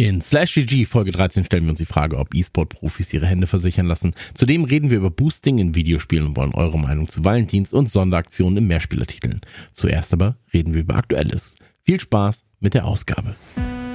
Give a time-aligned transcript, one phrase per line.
[0.00, 3.86] In Slash GG Folge 13 stellen wir uns die Frage, ob E-Sport-Profis ihre Hände versichern
[3.86, 4.14] lassen.
[4.32, 8.58] Zudem reden wir über Boosting in Videospielen und wollen eure Meinung zu Valentins und Sonderaktionen
[8.58, 9.40] im Mehrspielertiteln.
[9.72, 11.56] Zuerst aber reden wir über Aktuelles.
[11.82, 13.34] Viel Spaß mit der Ausgabe.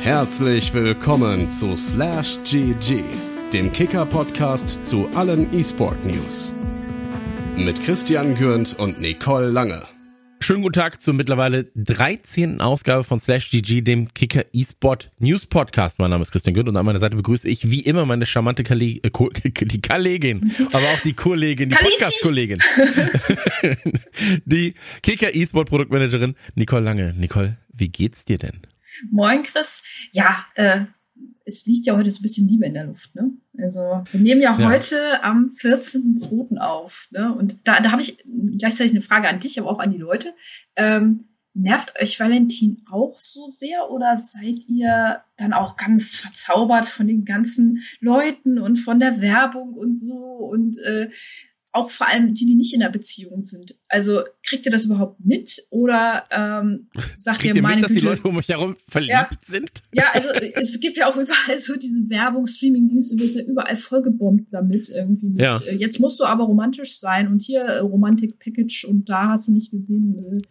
[0.02, 3.02] Herzlich willkommen zu Slash GG,
[3.54, 6.54] dem Kicker-Podcast zu allen E-Sport-News.
[7.56, 9.93] Mit Christian Gürnt und Nicole Lange.
[10.44, 12.60] Schönen guten Tag zur mittlerweile 13.
[12.60, 16.00] Ausgabe von Slash GG, dem Kicker eSport News Podcast.
[16.00, 18.66] Mein Name ist Christian Günd und an meiner Seite begrüße ich wie immer meine charmante
[18.66, 19.10] Kale äh,
[19.62, 22.60] die Kollegin, aber auch die Kollegin, die Podcast-Kollegin.
[24.44, 27.14] die Kicker eSport Produktmanagerin Nicole Lange.
[27.14, 28.64] Nicole, wie geht's dir denn?
[29.12, 29.82] Moin, Chris.
[30.12, 30.82] Ja, äh,
[31.46, 33.32] es liegt ja heute so ein bisschen Liebe in der Luft, ne?
[33.58, 33.80] Also
[34.12, 34.70] wir nehmen ja, ja.
[34.70, 36.58] heute am 14.02.
[36.58, 37.34] auf, ne?
[37.34, 38.24] Und da, da habe ich
[38.58, 40.34] gleichzeitig eine Frage an dich, aber auch an die Leute.
[40.76, 47.08] Ähm, nervt euch Valentin auch so sehr oder seid ihr dann auch ganz verzaubert von
[47.08, 51.10] den ganzen Leuten und von der Werbung und so und äh,
[51.74, 53.76] auch vor allem die, die nicht in der Beziehung sind.
[53.90, 58.02] Also kriegt ihr das überhaupt mit oder ähm, sagt kriegt ihr, meine mit, Güte, dass
[58.02, 59.72] die Leute um euch herum verliebt ja, sind?
[59.92, 63.76] Ja, also es gibt ja auch überall so diese Werbung, Streaming-Dienste, du wirst ja überall
[63.76, 65.30] vollgebombt damit irgendwie.
[65.30, 65.58] Mit, ja.
[65.66, 69.54] äh, jetzt musst du aber romantisch sein und hier äh, Romantik-Package und da hast du
[69.54, 70.16] nicht gesehen.
[70.32, 70.42] Äh,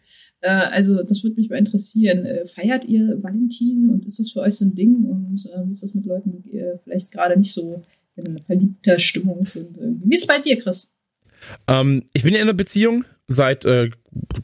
[0.41, 2.27] äh, also das würde mich mal interessieren.
[2.27, 5.71] Äh, feiert ihr Valentin und ist das für euch so ein Ding und äh, wie
[5.71, 7.85] ist das mit Leuten, die äh, vielleicht gerade nicht so
[8.17, 9.79] in verliebter Stimmung sind?
[9.79, 10.11] Irgendwie?
[10.11, 10.91] Wie ist es bei dir, Chris?
[11.67, 13.91] Ähm, ich bin ja in einer Beziehung seit äh,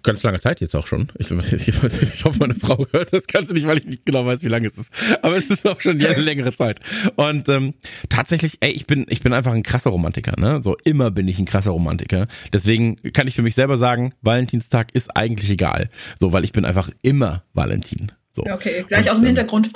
[0.03, 1.13] ganz langer Zeit jetzt auch schon.
[1.19, 4.43] Ich, ich, ich, hoffe, meine Frau hört das Ganze nicht, weil ich nicht genau weiß,
[4.43, 4.93] wie lange es ist.
[5.23, 6.81] Aber es ist auch schon eine längere Zeit.
[7.17, 7.75] Und ähm,
[8.09, 10.41] tatsächlich, ey, ich bin, ich bin einfach ein krasser Romantiker.
[10.41, 10.63] Ne?
[10.63, 12.27] So immer bin ich ein krasser Romantiker.
[12.53, 15.91] Deswegen kann ich für mich selber sagen, Valentinstag ist eigentlich egal.
[16.19, 18.13] So, weil ich bin einfach immer Valentin.
[18.31, 18.45] So.
[18.47, 19.71] Ja, okay, gleich Und, aus dem ähm, Hintergrund.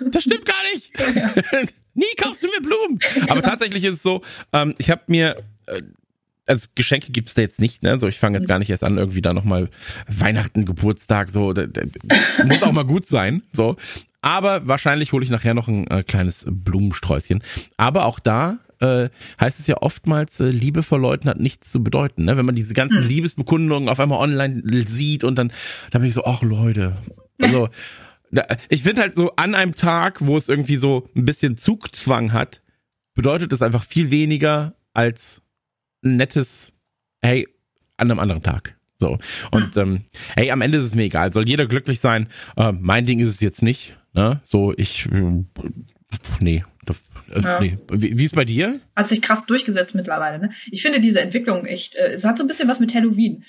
[0.12, 0.92] das stimmt gar nicht.
[0.98, 1.32] Ja.
[1.94, 2.98] Nie kaufst du mir Blumen.
[3.28, 5.82] Aber tatsächlich ist es so, ähm, ich habe mir äh,
[6.46, 7.98] also Geschenke gibt es da jetzt nicht, ne?
[7.98, 9.70] So, ich fange jetzt gar nicht erst an, irgendwie da nochmal
[10.06, 11.82] Weihnachten, Geburtstag, so, da, da,
[12.44, 13.76] muss auch mal gut sein, so.
[14.20, 17.42] Aber wahrscheinlich hole ich nachher noch ein äh, kleines Blumensträußchen.
[17.76, 19.10] Aber auch da äh,
[19.40, 22.36] heißt es ja oftmals, äh, Liebe vor Leuten hat nichts zu bedeuten, ne?
[22.36, 23.08] Wenn man diese ganzen hm.
[23.08, 25.52] Liebesbekundungen auf einmal online sieht und dann,
[25.90, 26.96] dann bin ich so, ach Leute,
[27.40, 27.68] also
[28.68, 32.62] ich finde halt so an einem Tag, wo es irgendwie so ein bisschen Zugzwang hat,
[33.14, 35.43] bedeutet es einfach viel weniger als
[36.04, 36.72] nettes,
[37.22, 37.48] hey,
[37.96, 38.76] an einem anderen Tag.
[38.98, 39.18] So.
[39.50, 39.82] Und hm.
[39.82, 40.04] ähm,
[40.36, 41.32] hey, am Ende ist es mir egal.
[41.32, 42.28] Soll jeder glücklich sein?
[42.56, 43.96] Äh, mein Ding ist es jetzt nicht.
[44.12, 44.40] Ne?
[44.44, 45.06] So, ich.
[45.10, 45.44] Äh,
[46.40, 46.64] nee.
[47.30, 47.60] Äh, ja.
[47.60, 47.78] nee.
[47.90, 48.80] Wie, wie ist bei dir?
[48.94, 50.38] Hat sich krass durchgesetzt mittlerweile.
[50.38, 50.50] Ne?
[50.70, 51.96] Ich finde diese Entwicklung echt.
[51.96, 53.44] Äh, es hat so ein bisschen was mit Halloween.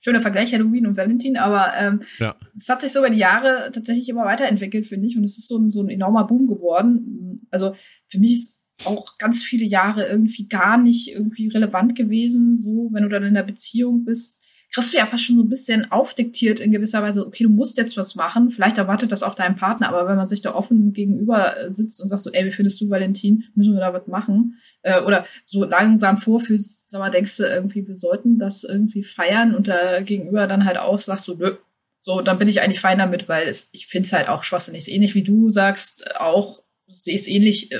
[0.00, 2.36] Schöner Vergleich Halloween und Valentin, aber ähm, ja.
[2.54, 5.16] es hat sich so über die Jahre tatsächlich immer weiterentwickelt, finde ich.
[5.16, 7.48] Und es ist so ein, so ein enormer Boom geworden.
[7.50, 7.74] Also
[8.06, 12.58] für mich ist auch ganz viele Jahre irgendwie gar nicht irgendwie relevant gewesen.
[12.58, 15.48] So, wenn du dann in der Beziehung bist, kriegst du ja fast schon so ein
[15.48, 18.50] bisschen aufdiktiert in gewisser Weise, okay, du musst jetzt was machen.
[18.50, 22.08] Vielleicht erwartet das auch dein Partner, aber wenn man sich da offen gegenüber sitzt und
[22.08, 23.44] sagt so, ey, wie findest du Valentin?
[23.54, 24.58] Müssen wir da was machen?
[24.82, 29.54] Äh, oder so langsam vorfühlst, sag mal, denkst du irgendwie, wir sollten das irgendwie feiern
[29.54, 31.56] und da gegenüber dann halt auch sagst so, nö,
[32.00, 34.92] so, dann bin ich eigentlich fein damit, weil es, ich finde es halt auch schwachsinnig.
[34.92, 37.70] Ähnlich wie du sagst, auch sehe es ähnlich.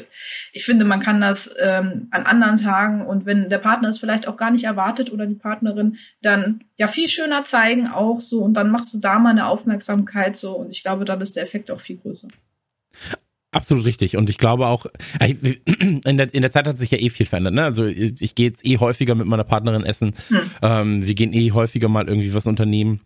[0.53, 4.27] Ich finde, man kann das ähm, an anderen Tagen und wenn der Partner es vielleicht
[4.27, 8.55] auch gar nicht erwartet oder die Partnerin, dann ja viel schöner zeigen auch so und
[8.55, 11.71] dann machst du da mal eine Aufmerksamkeit so und ich glaube, dann ist der Effekt
[11.71, 12.29] auch viel größer.
[13.53, 14.17] Absolut richtig.
[14.17, 14.87] Und ich glaube auch,
[15.19, 15.35] äh,
[15.79, 17.55] in der, in der Zeit hat sich ja eh viel verändert.
[17.55, 17.65] Ne?
[17.65, 20.15] Also ich, ich gehe jetzt eh häufiger mit meiner Partnerin essen.
[20.29, 20.51] Hm.
[20.61, 23.01] Ähm, wir gehen eh häufiger mal irgendwie was unternehmen.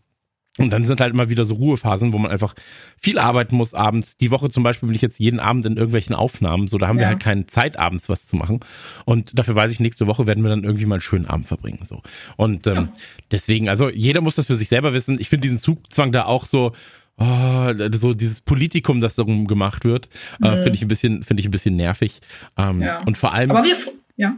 [0.58, 2.54] Und dann sind halt immer wieder so Ruhephasen, wo man einfach
[2.98, 4.16] viel arbeiten muss abends.
[4.16, 6.96] Die Woche zum Beispiel bin ich jetzt jeden Abend in irgendwelchen Aufnahmen, so da haben
[6.96, 7.02] ja.
[7.02, 8.60] wir halt keine Zeit abends was zu machen.
[9.04, 11.80] Und dafür weiß ich, nächste Woche werden wir dann irgendwie mal einen schönen Abend verbringen.
[11.84, 12.02] So.
[12.36, 12.92] Und ähm, ja.
[13.30, 15.18] deswegen, also jeder muss das für sich selber wissen.
[15.20, 16.72] Ich finde diesen Zugzwang da auch so,
[17.16, 20.08] oh, so dieses Politikum, das darum gemacht wird,
[20.42, 20.54] äh, mhm.
[20.54, 22.20] äh, finde ich ein bisschen, finde ich ein bisschen nervig.
[22.56, 23.02] Ähm, ja.
[23.04, 23.52] Und vor allem.
[23.52, 23.76] Aber wir,
[24.16, 24.36] ja.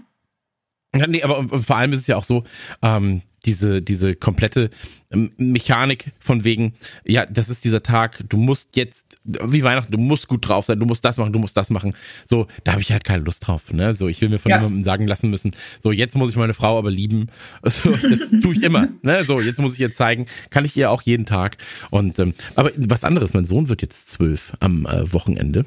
[0.94, 2.44] Ja, nee, aber vor allem ist es ja auch so,
[2.82, 4.71] ähm, diese, diese komplette
[5.11, 6.75] ähm, Mechanik von wegen,
[7.05, 10.79] ja, das ist dieser Tag, du musst jetzt, wie Weihnachten, du musst gut drauf sein,
[10.79, 11.94] du musst das machen, du musst das machen.
[12.25, 13.73] So, da habe ich halt keine Lust drauf.
[13.73, 13.94] Ne?
[13.94, 14.59] So, ich will mir von ja.
[14.59, 15.53] jemandem sagen lassen müssen,
[15.83, 17.29] so, jetzt muss ich meine Frau aber lieben.
[17.73, 18.89] So, das tue ich immer.
[19.03, 19.25] Ne?
[19.25, 21.56] So, jetzt muss ich ihr zeigen, kann ich ihr auch jeden Tag.
[21.91, 25.65] Und ähm, aber was anderes, mein Sohn wird jetzt zwölf am äh, Wochenende.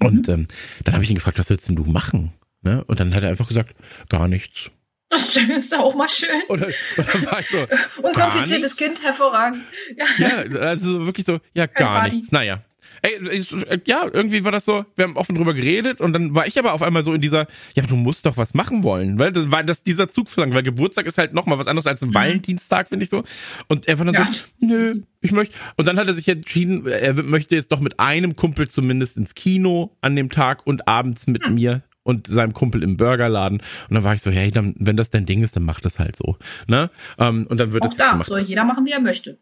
[0.00, 0.34] Und mhm.
[0.34, 0.46] ähm,
[0.84, 2.32] dann habe ich ihn gefragt, was willst denn du machen?
[2.62, 2.84] Ne?
[2.84, 3.74] Und dann hat er einfach gesagt,
[4.08, 4.70] gar nichts.
[5.10, 6.42] Das ist auch mal schön.
[6.48, 7.66] Oder, oder war ich so,
[8.02, 9.62] Unkompliziertes Kind, hervorragend.
[9.96, 10.06] Ja.
[10.18, 12.16] ja, also wirklich so, ja, Kein gar Party.
[12.16, 12.32] nichts.
[12.32, 12.62] Naja.
[13.02, 13.44] Ey,
[13.84, 16.72] ja, irgendwie war das so, wir haben offen drüber geredet und dann war ich aber
[16.72, 19.62] auf einmal so in dieser, ja, du musst doch was machen wollen, weil das war
[19.62, 22.14] das dieser Zug verlangt, weil Geburtstag ist halt nochmal was anderes als ein mhm.
[22.14, 23.22] Valentinstag, finde ich so.
[23.68, 24.26] Und er war dann ja.
[24.32, 25.54] so, nö, ich möchte.
[25.76, 29.34] Und dann hat er sich entschieden, er möchte jetzt doch mit einem Kumpel zumindest ins
[29.34, 31.54] Kino an dem Tag und abends mit mhm.
[31.54, 33.60] mir und seinem Kumpel im Burgerladen.
[33.88, 35.98] Und dann war ich so, hey, dann, wenn das dein Ding ist, dann mach das
[35.98, 36.36] halt so.
[36.68, 36.90] Ne?
[37.18, 39.38] Ähm, und dann wird es da soll jeder machen, wie er möchte.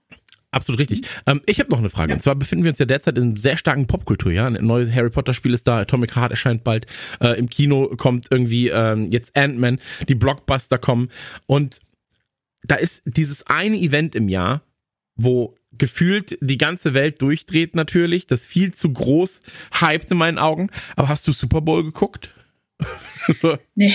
[0.53, 1.07] Absolut richtig.
[1.27, 2.11] Ähm, ich habe noch eine Frage.
[2.11, 2.17] Ja.
[2.17, 4.33] Und zwar befinden wir uns ja derzeit in sehr starken Popkultur.
[4.33, 5.79] Ja, ein neues Harry Potter Spiel ist da.
[5.79, 6.87] Atomic Heart erscheint bald.
[7.21, 9.81] Äh, Im Kino kommt irgendwie ähm, jetzt Ant-Man.
[10.09, 11.09] Die Blockbuster kommen
[11.47, 11.81] und
[12.65, 14.63] da ist dieses eine Event im Jahr,
[15.17, 18.27] wo gefühlt die ganze Welt durchdreht natürlich.
[18.27, 19.43] Das viel zu groß
[19.81, 20.71] hyped in meinen Augen.
[20.97, 22.31] Aber hast du Super Bowl geguckt?
[23.29, 23.57] so.
[23.75, 23.95] Nee.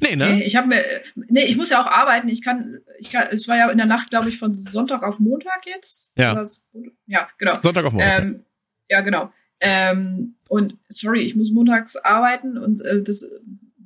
[0.00, 0.36] Nee, ne?
[0.36, 0.84] Nee, ich habe mir,
[1.14, 2.28] nee, ich muss ja auch arbeiten.
[2.28, 5.18] Ich kann, ich kann, es war ja in der Nacht, glaube ich, von Sonntag auf
[5.18, 6.12] Montag jetzt.
[6.16, 6.44] Ja.
[7.06, 7.54] Ja, genau.
[7.62, 8.22] Sonntag auf Montag.
[8.22, 8.44] Ähm,
[8.88, 9.32] ja, genau.
[9.60, 13.28] Ähm, und sorry, ich muss montags arbeiten und äh, das,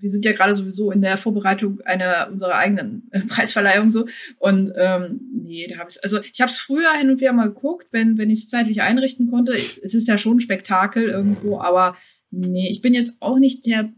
[0.01, 4.07] wir sind ja gerade sowieso in der Vorbereitung einer unserer eigenen äh, Preisverleihung so.
[4.39, 7.49] Und ähm, nee, da habe ich also ich habe es früher hin und wieder mal
[7.49, 9.53] geguckt, wenn wenn ich es zeitlich einrichten konnte.
[9.55, 11.97] Es ist ja schon ein Spektakel irgendwo, aber
[12.31, 13.93] nee, ich bin jetzt auch nicht der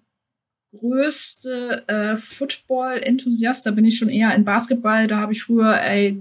[0.73, 3.67] größte äh, Football-Enthusiast.
[3.67, 5.07] Da bin ich schon eher in Basketball.
[5.07, 6.21] Da habe ich früher ey,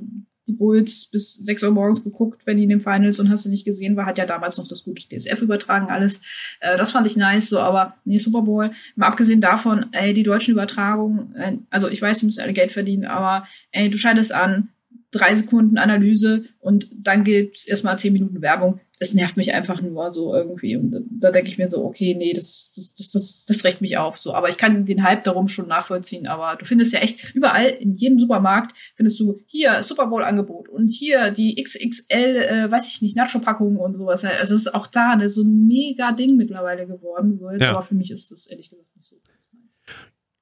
[0.50, 3.50] die Bulls bis 6 Uhr morgens geguckt, wenn die in den Finals und hast du
[3.50, 6.22] nicht gesehen war, hat ja damals noch das gute DSF übertragen, alles.
[6.60, 8.72] Äh, das fand ich nice, so, aber nee, Super Bowl.
[8.96, 12.72] Mal abgesehen davon, ey, die deutschen Übertragungen, äh, also ich weiß, die müssen alle Geld
[12.72, 14.70] verdienen, aber ey, du schaltest an,
[15.12, 18.80] drei Sekunden Analyse und dann gibt's erstmal zehn Minuten Werbung.
[19.00, 20.76] Es nervt mich einfach nur so irgendwie.
[20.76, 23.82] Und da, da denke ich mir so, okay, nee, das, das, das, das, das regt
[23.82, 24.18] mich auf.
[24.18, 26.28] So, aber ich kann den Hype darum schon nachvollziehen.
[26.28, 30.68] Aber du findest ja echt überall in jedem Supermarkt findest du hier Super Bowl Angebot
[30.70, 34.24] und hier die XXL, äh, weiß ich nicht, Nacho-Packungen und sowas.
[34.26, 37.40] Also es ist auch da ne, so ein mega Ding mittlerweile geworden.
[37.40, 37.72] So, jetzt, ja.
[37.72, 39.16] Aber für mich ist das ehrlich gesagt nicht so.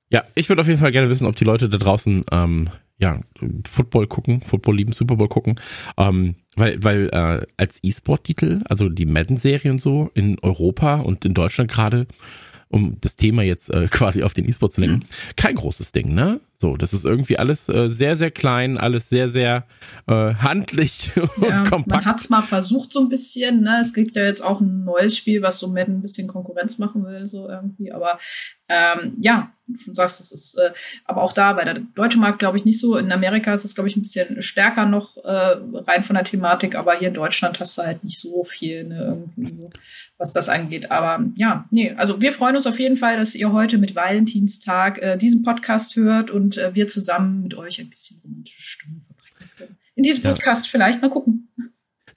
[0.10, 3.22] Ja, ich würde auf jeden Fall gerne wissen, ob die Leute da draußen ähm, ja,
[3.68, 5.60] Football gucken, Football lieben, Super Bowl gucken.
[5.98, 11.34] Ähm, weil, weil äh, als E-Sport-Titel, also die Madden-Serie und so in Europa und in
[11.34, 12.08] Deutschland gerade,
[12.70, 15.36] um das Thema jetzt äh, quasi auf den E-Sport zu lenken, mhm.
[15.36, 16.42] kein großes Ding, ne?
[16.60, 19.68] So, das ist irgendwie alles äh, sehr, sehr klein, alles sehr, sehr
[20.08, 22.02] äh, handlich und ja, kompakt.
[22.02, 23.78] Man hat es mal versucht so ein bisschen, ne?
[23.80, 27.06] Es gibt ja jetzt auch ein neues Spiel, was so Madden ein bisschen Konkurrenz machen
[27.06, 27.92] will, so irgendwie.
[27.92, 28.18] Aber
[28.70, 30.72] ähm, ja, du schon sagst, das ist äh,
[31.06, 32.98] aber auch da bei der deutschen Markt, glaube ich, nicht so.
[32.98, 35.58] In Amerika ist das, glaube ich, ein bisschen stärker noch äh,
[35.88, 39.28] rein von der Thematik, aber hier in Deutschland hast du halt nicht so viel, ne,
[39.38, 39.70] irgendwie,
[40.18, 40.92] was das angeht.
[40.92, 45.00] Aber ja, nee, also wir freuen uns auf jeden Fall, dass ihr heute mit Valentinstag
[45.00, 49.52] äh, diesen Podcast hört und äh, wir zusammen mit euch ein bisschen romantische Stimmung verbringen
[49.58, 49.78] können.
[49.96, 50.72] In diesem Podcast ja.
[50.72, 51.50] vielleicht mal gucken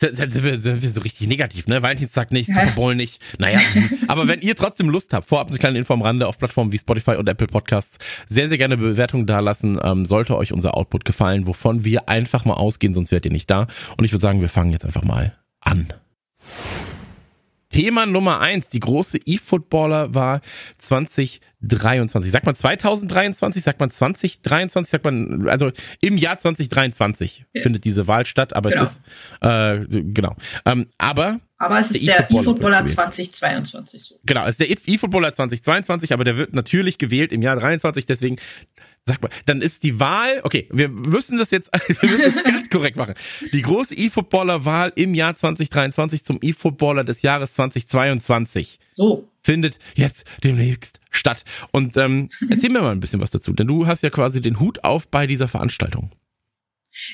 [0.01, 1.83] sind wir, sind wir so richtig negativ, ne?
[1.83, 3.21] Valentinstag nicht, Super Bowl nicht.
[3.39, 3.61] Naja,
[4.09, 6.79] aber wenn ihr trotzdem Lust habt, vorab eine kleine Info am Rande auf Plattformen wie
[6.79, 9.79] Spotify und Apple Podcasts, sehr, sehr gerne Bewertungen dalassen.
[9.83, 13.51] Ähm, sollte euch unser Output gefallen, wovon wir einfach mal ausgehen, sonst werdet ihr nicht
[13.51, 13.67] da.
[13.97, 15.93] Und ich würde sagen, wir fangen jetzt einfach mal an.
[17.71, 20.41] Thema Nummer eins, die große E-Footballer war
[20.79, 22.33] 2023.
[22.33, 27.63] Sagt man 2023, sagt man 2023, sagt man, also im Jahr 2023 ja.
[27.63, 28.83] findet diese Wahl statt, aber genau.
[28.83, 29.03] es ist,
[29.41, 30.37] äh, genau.
[30.67, 34.15] Ähm, aber aber es ist der E-Footballer e 2022 so.
[34.25, 38.37] Genau, es ist der E-Footballer 2022, aber der wird natürlich gewählt im Jahr 23, deswegen
[39.07, 42.69] Sag mal, dann ist die Wahl, okay, wir müssen das jetzt, wir müssen das ganz
[42.71, 43.15] korrekt machen.
[43.53, 48.79] Die große E-Footballer-Wahl im Jahr 2023 zum E-Footballer des Jahres 2022.
[48.93, 49.29] So.
[49.43, 51.45] Findet jetzt demnächst statt.
[51.73, 54.61] Und ähm, erzähl mir mal ein bisschen was dazu, denn du hast ja quasi den
[54.61, 56.11] Hut auf bei dieser Veranstaltung.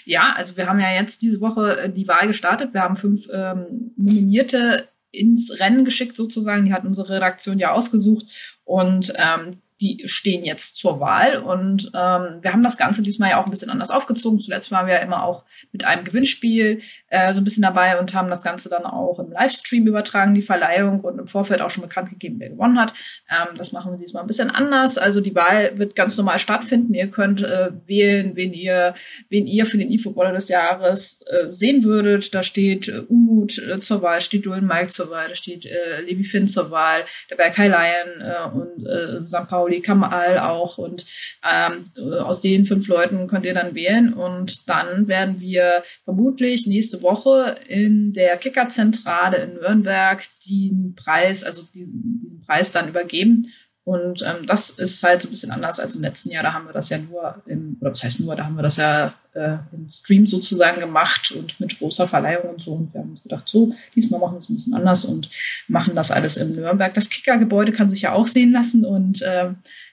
[0.04, 2.74] Ja, also wir haben ja jetzt diese Woche äh, die Wahl gestartet.
[2.74, 6.64] Wir haben fünf ähm, Nominierte ins Rennen geschickt sozusagen.
[6.64, 8.26] Die hat unsere Redaktion ja ausgesucht.
[8.64, 11.38] Und ähm, die stehen jetzt zur Wahl.
[11.38, 14.38] Und ähm, wir haben das Ganze diesmal ja auch ein bisschen anders aufgezogen.
[14.38, 18.14] Zuletzt waren wir ja immer auch mit einem Gewinnspiel äh, so ein bisschen dabei und
[18.14, 21.82] haben das Ganze dann auch im Livestream übertragen, die Verleihung und im Vorfeld auch schon
[21.82, 22.94] bekannt gegeben, wer gewonnen hat.
[23.30, 24.96] Ähm, das machen wir diesmal ein bisschen anders.
[24.96, 26.94] Also die Wahl wird ganz normal stattfinden.
[26.94, 28.94] Ihr könnt äh, wählen, wen ihr,
[29.28, 32.34] wen ihr für den E-Footballer des Jahres äh, sehen würdet.
[32.34, 36.00] Da steht äh, Umut äh, zur Wahl, steht Dulan Mike zur Wahl, da steht äh,
[36.00, 39.48] Levi Finn zur Wahl, da wäre Kai Lyon äh, und äh, St.
[39.66, 40.78] Pauli, Kamal auch.
[40.78, 41.06] Und
[41.44, 44.12] ähm, aus den fünf Leuten könnt ihr dann wählen.
[44.12, 51.62] Und dann werden wir vermutlich nächste Woche in der Kickerzentrale in Nürnberg den Preis, also
[51.74, 53.52] diesen, diesen Preis dann übergeben.
[53.86, 56.42] Und ähm, das ist halt so ein bisschen anders als im letzten Jahr.
[56.42, 58.78] Da haben wir das ja nur im, oder was heißt nur, da haben wir das
[58.78, 62.72] ja äh, im Stream sozusagen gemacht und mit großer Verleihung und so.
[62.72, 65.30] Und wir haben uns gedacht, so, diesmal machen wir es ein bisschen anders und
[65.68, 66.94] machen das alles in Nürnberg.
[66.94, 69.50] Das Kicker-Gebäude kann sich ja auch sehen lassen und äh,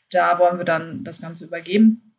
[0.10, 2.14] da wollen wir dann das Ganze übergeben.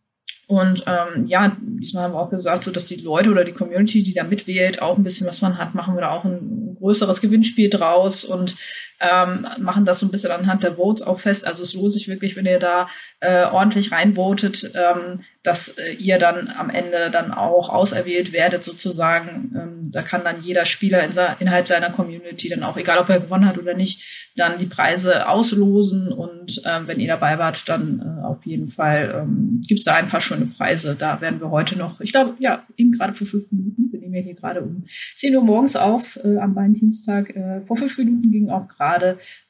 [0.46, 4.04] Und ähm, ja, diesmal haben wir auch gesagt, so dass die Leute oder die Community,
[4.04, 7.20] die da mitwählt, auch ein bisschen was man hat, machen wir da auch ein größeres
[7.20, 8.54] Gewinnspiel draus und
[9.00, 11.46] ähm, machen das so ein bisschen anhand der Votes auch fest.
[11.46, 12.88] Also es lohnt sich wirklich, wenn ihr da
[13.20, 19.52] äh, ordentlich reinvotet, ähm, dass äh, ihr dann am Ende dann auch auserwählt werdet sozusagen.
[19.54, 23.20] Ähm, da kann dann jeder Spieler in innerhalb seiner Community dann auch, egal ob er
[23.20, 28.00] gewonnen hat oder nicht, dann die Preise auslosen und ähm, wenn ihr dabei wart, dann
[28.00, 30.96] äh, auf jeden Fall ähm, gibt es da ein paar schöne Preise.
[30.98, 34.14] Da werden wir heute noch, ich glaube, ja, eben gerade vor fünf Minuten, wir nehmen
[34.14, 34.84] ja hier gerade um
[35.16, 38.83] 10 Uhr morgens auf äh, am Valentinstag, äh, vor fünf Minuten ging auch gerade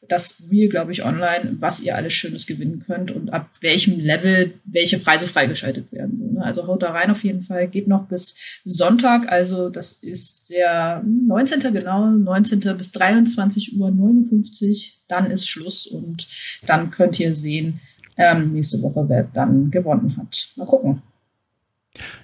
[0.08, 4.54] das Reel, glaube ich, online, was ihr alles Schönes gewinnen könnt und ab welchem Level
[4.64, 6.16] welche Preise freigeschaltet werden.
[6.16, 6.44] So, ne?
[6.44, 7.68] Also haut da rein auf jeden Fall.
[7.68, 11.60] Geht noch bis Sonntag, also das ist der 19.
[11.72, 12.60] genau, 19.
[12.76, 15.00] bis 23 Uhr 59.
[15.08, 16.26] Dann ist Schluss und
[16.66, 17.80] dann könnt ihr sehen,
[18.16, 20.50] ähm, nächste Woche, wer dann gewonnen hat.
[20.56, 21.02] Mal gucken.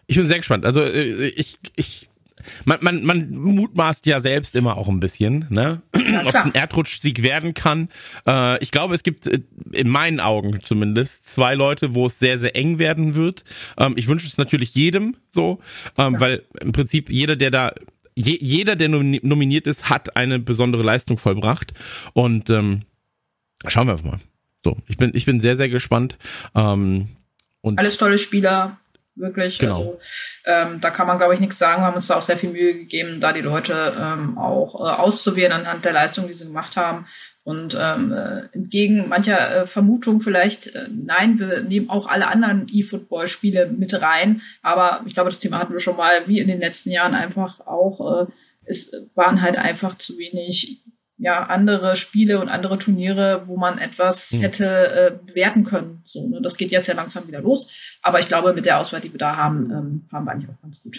[0.06, 0.64] Ich bin sehr gespannt.
[0.64, 2.09] Also äh, ich, ich
[2.64, 5.82] man, man, man mutmaßt ja selbst immer auch ein bisschen, ne?
[5.94, 7.88] Ja, Ob es ein Erdrutschsieg werden kann.
[8.26, 9.40] Äh, ich glaube, es gibt äh,
[9.72, 13.44] in meinen Augen zumindest zwei Leute, wo es sehr, sehr eng werden wird.
[13.78, 15.60] Ähm, ich wünsche es natürlich jedem so,
[15.98, 16.20] ähm, ja.
[16.20, 17.72] weil im Prinzip jeder, der da
[18.14, 21.72] je, jeder, der nominiert ist, hat eine besondere Leistung vollbracht.
[22.12, 22.80] Und ähm,
[23.66, 24.20] schauen wir mal.
[24.64, 26.18] So, ich bin, ich bin sehr, sehr gespannt.
[26.54, 27.08] Ähm,
[27.62, 28.78] und Alles tolle Spieler,
[29.20, 29.58] wirklich.
[29.58, 29.78] Genau.
[29.78, 29.98] Also,
[30.44, 31.82] ähm, da kann man, glaube ich, nichts sagen.
[31.82, 34.92] Wir haben uns da auch sehr viel Mühe gegeben, da die Leute ähm, auch äh,
[35.00, 37.06] auszuwählen anhand der Leistung, die sie gemacht haben.
[37.42, 42.66] Und ähm, äh, entgegen mancher äh, Vermutung vielleicht, äh, nein, wir nehmen auch alle anderen
[42.70, 44.42] E-Football-Spiele mit rein.
[44.62, 47.60] Aber ich glaube, das Thema hatten wir schon mal, wie in den letzten Jahren einfach
[47.60, 48.26] auch.
[48.26, 48.26] Äh,
[48.66, 50.82] es waren halt einfach zu wenig
[51.20, 54.40] ja, andere Spiele und andere Turniere, wo man etwas hm.
[54.40, 56.00] hätte äh, bewerten können.
[56.04, 56.40] So, ne?
[56.42, 57.70] Das geht jetzt ja langsam wieder los.
[58.02, 60.62] Aber ich glaube, mit der Auswahl, die wir da haben, ähm, fahren wir eigentlich auch
[60.62, 60.98] ganz gut.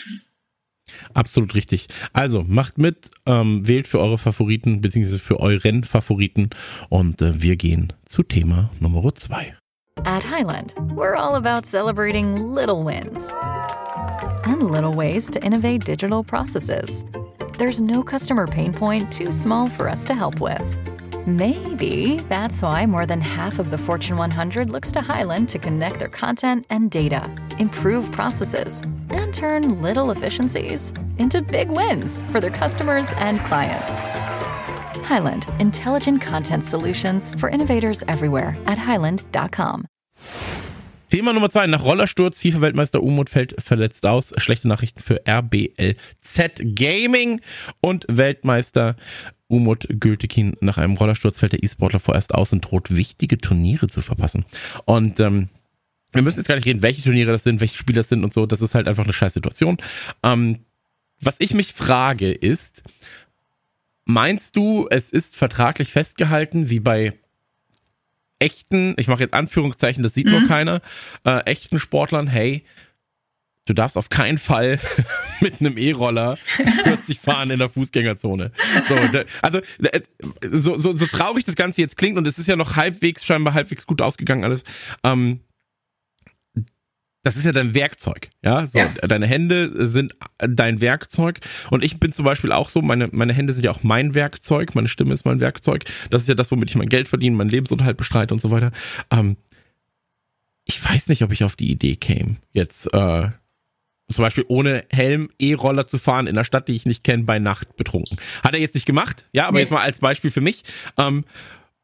[1.13, 1.87] Absolut richtig.
[2.13, 6.49] Also macht mit, ähm, wählt für eure Favoriten beziehungsweise für euren Favoriten
[6.89, 9.55] und äh, wir gehen zu Thema Nummer zwei.
[10.03, 13.31] At Highland, we're all about celebrating little wins
[14.45, 17.05] and little ways to innovate digital processes.
[17.61, 20.65] There's no customer pain point too small for us to help with.
[21.27, 25.99] Maybe that's why more than half of the Fortune 100 looks to Highland to connect
[25.99, 27.21] their content and data,
[27.59, 33.99] improve processes, and turn little efficiencies into big wins for their customers and clients.
[35.05, 39.85] Highland, intelligent content solutions for innovators everywhere at highland.com.
[41.11, 41.67] Thema Nummer zwei.
[41.67, 44.31] Nach Rollersturz, FIFA-Weltmeister Umut fällt verletzt aus.
[44.37, 47.41] Schlechte Nachrichten für RBLZ Gaming
[47.81, 48.95] und Weltmeister
[49.47, 50.55] Umut Gültekin.
[50.61, 54.45] Nach einem Rollersturz fällt der E-Sportler vorerst aus und droht wichtige Turniere zu verpassen.
[54.85, 55.49] Und ähm,
[56.13, 58.33] wir müssen jetzt gar nicht reden, welche Turniere das sind, welche Spiele das sind und
[58.33, 58.45] so.
[58.45, 59.79] Das ist halt einfach eine scheiß Situation.
[60.23, 60.59] Ähm,
[61.19, 62.83] was ich mich frage ist,
[64.05, 67.11] meinst du, es ist vertraglich festgehalten, wie bei
[68.41, 70.31] echten, ich mache jetzt Anführungszeichen, das sieht mhm.
[70.31, 70.81] nur keiner,
[71.25, 72.63] äh, echten Sportlern, hey,
[73.65, 74.79] du darfst auf keinen Fall
[75.39, 76.37] mit einem E-Roller
[76.83, 78.51] 40 fahren in der Fußgängerzone.
[78.87, 78.95] So,
[79.41, 79.61] also
[80.51, 83.53] so, so, so traurig das Ganze jetzt klingt und es ist ja noch halbwegs, scheinbar
[83.53, 84.63] halbwegs gut ausgegangen alles.
[85.03, 85.41] Ähm,
[87.23, 88.65] das ist ja dein Werkzeug, ja.
[88.65, 88.89] So, ja.
[88.93, 91.39] deine Hände sind dein Werkzeug.
[91.69, 94.73] Und ich bin zum Beispiel auch so, meine, meine Hände sind ja auch mein Werkzeug,
[94.73, 95.85] meine Stimme ist mein Werkzeug.
[96.09, 98.71] Das ist ja das, womit ich mein Geld verdiene, meinen Lebensunterhalt bestreite und so weiter.
[99.11, 99.37] Ähm,
[100.65, 103.29] ich weiß nicht, ob ich auf die Idee käme, jetzt äh,
[104.09, 107.39] zum Beispiel ohne Helm E-Roller zu fahren in einer Stadt, die ich nicht kenne, bei
[107.39, 108.17] Nacht betrunken.
[108.43, 109.61] Hat er jetzt nicht gemacht, ja, aber nee.
[109.61, 110.63] jetzt mal als Beispiel für mich.
[110.97, 111.23] Ähm,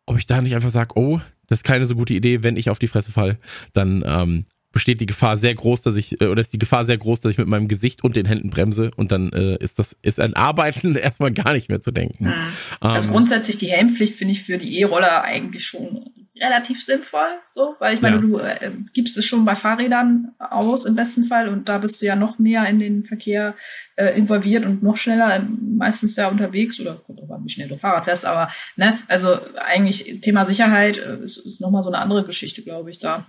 [0.05, 2.69] ob ich da nicht einfach sage, oh, das ist keine so gute Idee, wenn ich
[2.69, 3.37] auf die Fresse fall,
[3.73, 4.45] dann ähm,
[4.77, 7.31] besteht die Gefahr sehr groß, dass ich, äh, oder ist die Gefahr sehr groß, dass
[7.31, 10.35] ich mit meinem Gesicht und den Händen bremse und dann äh, ist das, ist ein
[10.35, 12.25] Arbeiten erstmal gar nicht mehr zu denken.
[12.25, 12.33] Mhm.
[12.79, 17.75] Also ähm, grundsätzlich die Helmpflicht finde ich für die E-Roller eigentlich schon relativ sinnvoll, so,
[17.79, 18.21] weil ich meine, ja.
[18.21, 22.05] du äh, gibst es schon bei Fahrrädern aus im besten Fall und da bist du
[22.05, 23.55] ja noch mehr in den Verkehr
[23.95, 27.77] äh, involviert und noch schneller, meistens ja unterwegs oder kommt auch an, wie schnell du
[27.77, 32.23] Fahrrad fährst, aber ne, also eigentlich Thema Sicherheit äh, ist, ist nochmal so eine andere
[32.23, 33.25] Geschichte, glaube ich, da.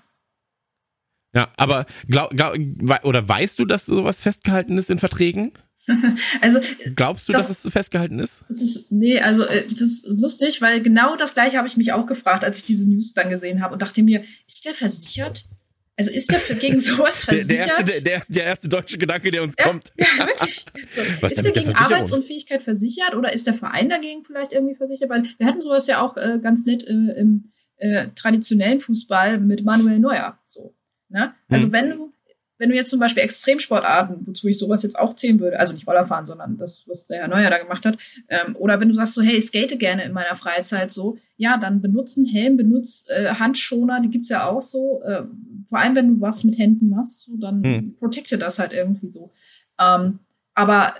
[1.39, 2.57] Ja, aber glaub, glaub,
[3.05, 5.53] oder weißt du, dass sowas festgehalten ist in Verträgen?
[6.41, 6.61] also
[6.97, 8.45] glaubst du, das, dass es festgehalten ist?
[8.49, 11.93] Das ist nee, also äh, das ist lustig, weil genau das gleiche habe ich mich
[11.93, 15.45] auch gefragt, als ich diese News dann gesehen habe und dachte mir, ist der versichert?
[15.97, 17.51] Also ist der gegen sowas versichert?
[17.51, 19.93] Der, der, erste, der, der, erste deutsche Gedanke, der uns ja, kommt.
[19.97, 20.67] Ja, wirklich.
[21.21, 21.27] So.
[21.27, 25.09] ist der gegen Arbeitsunfähigkeit versichert oder ist der Verein dagegen vielleicht irgendwie versichert?
[25.09, 29.65] Weil wir hatten sowas ja auch äh, ganz nett äh, im äh, traditionellen Fußball mit
[29.65, 30.39] Manuel Neuer.
[30.49, 30.75] So.
[31.09, 31.35] Ne?
[31.49, 31.73] Also hm.
[31.73, 32.13] wenn du,
[32.59, 35.87] wenn du jetzt zum Beispiel Extremsportarten, wozu ich sowas jetzt auch zählen würde, also nicht
[35.87, 37.99] Rollerfahren, sondern das, was der Herr Neuer da gemacht hat,
[38.29, 41.57] ähm, oder wenn du sagst so, hey, ich skate gerne in meiner Freizeit so, ja,
[41.57, 45.03] dann benutzt einen Helm, benutzt äh, Handschoner, die gibt's ja auch so.
[45.05, 45.23] Äh,
[45.67, 47.97] vor allem, wenn du was mit Händen machst, so, dann hm.
[47.97, 49.31] protecte das halt irgendwie so.
[49.79, 50.19] Ähm,
[50.55, 50.95] aber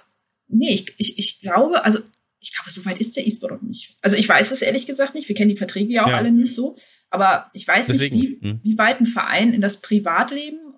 [0.47, 1.99] nee, ich, ich, ich glaube, also
[2.41, 3.97] ich glaube, so weit ist der E-Sport noch nicht.
[4.01, 5.29] Also ich weiß es ehrlich gesagt nicht.
[5.29, 6.17] Wir kennen die Verträge ja auch ja.
[6.17, 6.77] alle nicht so.
[7.11, 8.17] Aber ich weiß Deswegen.
[8.17, 8.61] nicht, wie, hm.
[8.63, 10.69] wie weit ein Verein in das Privatleben,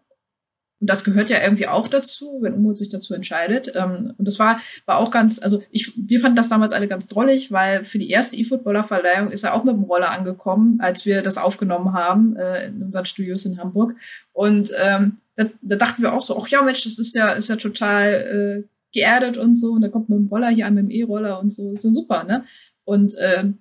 [0.80, 3.72] und das gehört ja irgendwie auch dazu, wenn Umut sich dazu entscheidet.
[3.75, 7.06] Ähm, und das war, war auch ganz, also ich, wir fanden das damals alle ganz
[7.06, 11.20] drollig, weil für die erste E-Footballer-Verleihung ist er auch mit dem Roller angekommen, als wir
[11.20, 13.94] das aufgenommen haben äh, in unseren Studios in Hamburg.
[14.32, 17.50] Und ähm, da, da dachten wir auch so, ach ja, Mensch, das ist ja, ist
[17.50, 19.72] ja total äh, geerdet und so.
[19.72, 21.90] Und da kommt mit dem Roller hier an, mit dem E-Roller und so, ist ja
[21.90, 22.44] super, ne?
[22.84, 23.58] Und ähm,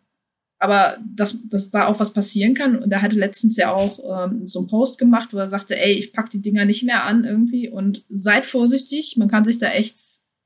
[0.60, 2.78] aber dass, dass da auch was passieren kann.
[2.78, 5.94] Und er hatte letztens ja auch ähm, so einen Post gemacht, wo er sagte, ey,
[5.94, 9.72] ich pack die Dinger nicht mehr an irgendwie und seid vorsichtig, man kann sich da
[9.72, 9.98] echt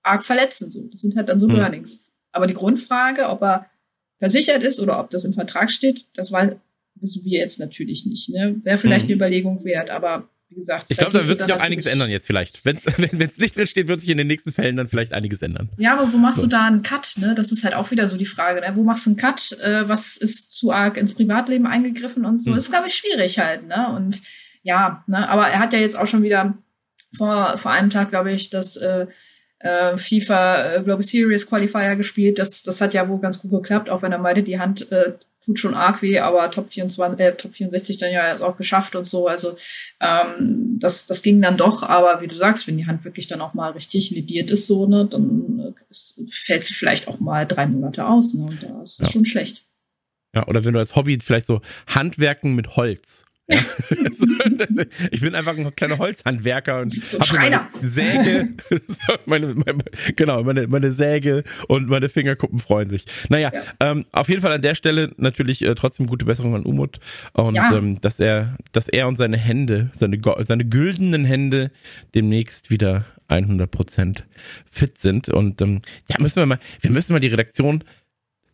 [0.04, 0.70] arg verletzen.
[0.70, 0.88] So.
[0.90, 1.56] Das sind halt dann so mhm.
[1.56, 2.06] Learnings.
[2.32, 3.66] Aber die Grundfrage, ob er
[4.20, 6.56] versichert ist oder ob das im Vertrag steht, das war,
[6.96, 8.30] wissen wir jetzt natürlich nicht.
[8.30, 8.62] Ne?
[8.64, 9.14] Wäre vielleicht mhm.
[9.14, 10.92] eine Überlegung wert, aber wie gesagt.
[10.92, 12.64] Ich glaube, da wird sich auch einiges ändern jetzt vielleicht.
[12.64, 15.42] Wenn's, wenn es nicht drin steht, wird sich in den nächsten Fällen dann vielleicht einiges
[15.42, 15.70] ändern.
[15.78, 16.44] Ja, aber wo machst so.
[16.44, 17.16] du da einen Cut?
[17.18, 17.36] Ne?
[17.36, 18.62] Das ist halt auch wieder so die Frage.
[18.62, 18.76] Ne?
[18.76, 19.58] Wo machst du einen Cut?
[19.60, 22.52] Äh, was ist zu arg ins Privatleben eingegriffen und so?
[22.52, 22.58] Hm.
[22.58, 23.68] Ist, glaube ich, schwierig halt.
[23.68, 23.90] Ne?
[23.96, 24.22] Und
[24.62, 25.28] ja, ne?
[25.28, 26.58] aber er hat ja jetzt auch schon wieder
[27.18, 29.08] vor, vor einem Tag, glaube ich, das äh,
[29.60, 32.40] äh, FIFA äh, Global Series Qualifier gespielt.
[32.40, 35.14] Das, das hat ja wohl ganz gut geklappt, auch wenn er meinte, die Hand äh,
[35.44, 39.06] tut schon arg weh, aber Top 24, äh, Top 64 dann ja auch geschafft und
[39.06, 39.28] so.
[39.28, 39.56] Also
[40.00, 43.42] ähm, das, das ging dann doch, aber wie du sagst, wenn die Hand wirklich dann
[43.42, 47.68] auch mal richtig lediert ist, so, ne, dann äh, fällt sie vielleicht auch mal drei
[47.68, 48.46] Monate aus, ne?
[48.46, 49.10] Und das ist ja.
[49.10, 49.66] schon schlecht.
[50.36, 54.86] Ja, oder wenn du als Hobby vielleicht so Handwerken mit Holz ja.
[55.12, 58.56] ich bin einfach ein kleiner Holzhandwerker und so habe meine Säge,
[59.26, 59.84] meine, meine,
[60.16, 63.06] genau, meine, meine Säge und meine Fingerkuppen freuen sich.
[63.30, 63.62] Naja, ja.
[63.80, 67.00] ähm, auf jeden Fall an der Stelle natürlich äh, trotzdem gute Besserung an Umut
[67.34, 67.76] und ja.
[67.76, 71.72] ähm, dass er, dass er und seine Hände, seine, seine güldenen Hände
[72.16, 74.24] demnächst wieder 100%
[74.70, 77.84] fit sind und ähm, ja, müssen wir mal, wir müssen mal die Redaktion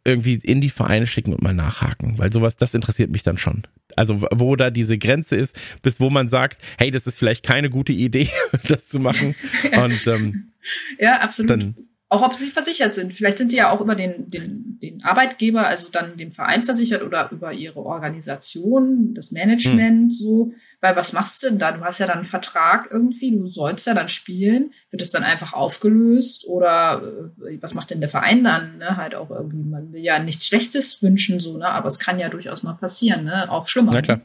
[0.04, 3.64] irgendwie in die Vereine schicken und mal nachhaken, weil sowas, das interessiert mich dann schon.
[3.96, 7.70] Also wo da diese Grenze ist, bis wo man sagt, hey, das ist vielleicht keine
[7.70, 8.30] gute Idee,
[8.68, 9.36] das zu machen.
[9.76, 10.52] Und ähm,
[11.00, 11.50] ja, absolut.
[11.50, 11.76] Dann,
[12.12, 13.14] auch ob sie versichert sind.
[13.14, 17.04] Vielleicht sind die ja auch über den, den, den Arbeitgeber, also dann den Verein versichert
[17.04, 20.12] oder über ihre Organisation, das Management, hm.
[20.12, 20.54] so.
[20.82, 21.72] Weil was machst du denn da?
[21.72, 24.74] Du hast ja dann einen Vertrag irgendwie, du sollst ja dann spielen.
[24.90, 28.80] Wird es dann einfach aufgelöst oder äh, was macht denn der Verein dann?
[28.80, 28.98] Ne?
[28.98, 31.68] Halt auch irgendwie, man will ja nichts Schlechtes wünschen, so, ne?
[31.70, 33.52] Aber es kann ja durchaus mal passieren, ne?
[33.52, 33.92] Auch schlimmer.
[33.94, 34.22] Na klar.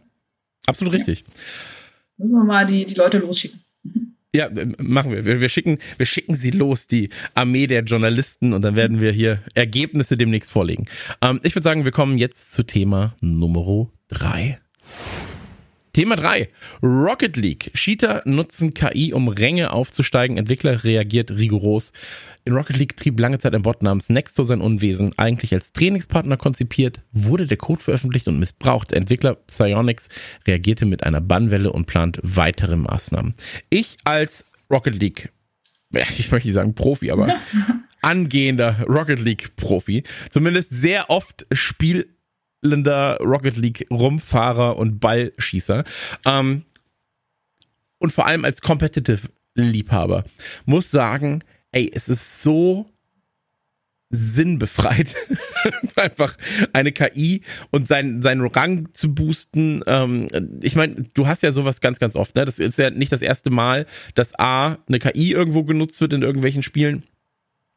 [0.66, 1.20] Absolut richtig.
[1.20, 1.35] Ja.
[2.16, 3.63] Müssen wir mal die, die Leute losschicken.
[4.35, 5.25] Ja, machen wir.
[5.25, 5.40] wir.
[5.40, 9.40] Wir schicken, wir schicken sie los, die Armee der Journalisten, und dann werden wir hier
[9.55, 10.87] Ergebnisse demnächst vorlegen.
[11.23, 14.59] Ähm, ich würde sagen, wir kommen jetzt zu Thema Nummer drei.
[15.95, 16.49] Thema 3.
[16.83, 17.71] Rocket League.
[17.75, 20.37] Cheater nutzen KI, um Ränge aufzusteigen.
[20.37, 21.93] Entwickler reagiert rigoros.
[22.45, 25.17] In Rocket League trieb lange Zeit ein Bot namens Nexto sein Unwesen.
[25.17, 28.93] Eigentlich als Trainingspartner konzipiert, wurde der Code veröffentlicht und missbraucht.
[28.93, 30.09] Entwickler Psyonix
[30.49, 33.35] reagierte mit einer Bannwelle und plant weitere Maßnahmen.
[33.71, 35.31] Ich als Rocket League,
[35.93, 37.39] ich möchte nicht sagen Profi, aber
[38.03, 42.09] angehender Rocket League Profi, zumindest sehr oft Spiel
[42.64, 45.85] wandelnder Rocket League Rumfahrer und Ballschießer.
[46.27, 46.62] Ähm,
[47.98, 50.24] und vor allem als Competitive Liebhaber
[50.66, 52.90] muss sagen, ey, es ist so
[54.11, 55.16] sinnbefreit.
[55.96, 56.37] einfach
[56.72, 59.83] eine KI und sein, seinen Rang zu boosten.
[59.87, 60.29] Ähm,
[60.62, 62.37] ich meine, du hast ja sowas ganz, ganz oft.
[62.37, 62.44] Ne?
[62.44, 66.22] Das ist ja nicht das erste Mal, dass A, eine KI irgendwo genutzt wird in
[66.22, 67.05] irgendwelchen Spielen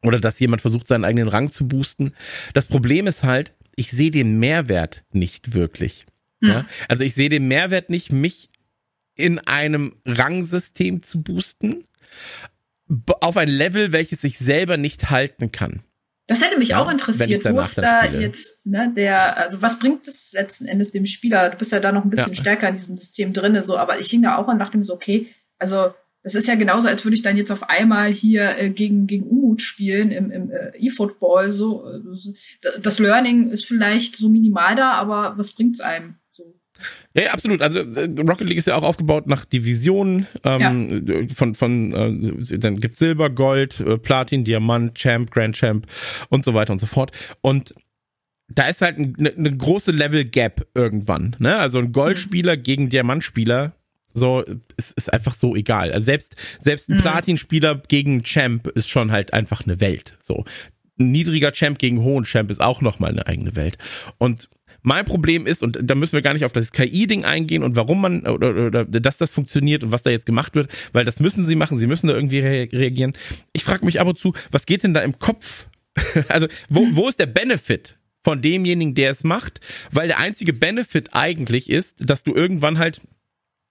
[0.02, 2.12] oder dass jemand versucht, seinen eigenen Rang zu boosten.
[2.52, 6.04] Das Problem ist halt, ich sehe den Mehrwert nicht wirklich.
[6.40, 6.48] Mhm.
[6.48, 6.66] Ja?
[6.88, 8.50] Also ich sehe den Mehrwert nicht, mich
[9.14, 11.84] in einem Rangsystem zu boosten
[13.20, 15.84] auf ein Level, welches ich selber nicht halten kann.
[16.26, 18.20] Das hätte mich ja, auch interessiert, wo ist da spiele.
[18.20, 21.50] jetzt, ne, der, also was bringt es letzten Endes dem Spieler?
[21.50, 22.40] Du bist ja da noch ein bisschen ja.
[22.40, 24.94] stärker in diesem System drin, so, aber ich hing da auch und dachte mir so,
[24.94, 28.70] okay, also das ist ja genauso, als würde ich dann jetzt auf einmal hier äh,
[28.70, 31.50] gegen, gegen Umut spielen im, im äh, E-Football.
[31.50, 36.16] So, äh, das Learning ist vielleicht so minimal da, aber was bringt's einem?
[37.14, 37.62] Ja, ja, absolut.
[37.62, 40.26] Also äh, Rocket League ist ja auch aufgebaut nach Divisionen.
[40.44, 41.34] Ähm, ja.
[41.34, 45.86] Von, von äh, dann gibt's Silber, Gold, äh, Platin, Diamant, Champ, Grand Champ
[46.28, 47.10] und so weiter und so fort.
[47.40, 47.74] Und
[48.48, 51.36] da ist halt eine, eine große Level Gap irgendwann.
[51.38, 51.56] Ne?
[51.56, 52.62] Also ein Goldspieler mhm.
[52.62, 53.74] gegen Diamantspieler,
[54.14, 54.44] so
[54.76, 55.92] ist, ist einfach so egal.
[55.92, 57.02] Also selbst selbst ein mhm.
[57.02, 60.14] Platinspieler gegen Champ ist schon halt einfach eine Welt.
[60.20, 60.44] So
[60.98, 63.78] ein niedriger Champ gegen hohen Champ ist auch noch mal eine eigene Welt.
[64.18, 64.48] Und
[64.82, 68.00] mein Problem ist, und da müssen wir gar nicht auf das KI-Ding eingehen und warum
[68.00, 71.44] man, oder, oder, dass das funktioniert und was da jetzt gemacht wird, weil das müssen
[71.46, 73.14] sie machen, sie müssen da irgendwie re reagieren.
[73.52, 75.66] Ich frage mich ab und zu, was geht denn da im Kopf?
[76.28, 77.96] also, wo, wo ist der Benefit?
[78.24, 83.00] von demjenigen, der es macht, weil der einzige Benefit eigentlich ist, dass du irgendwann halt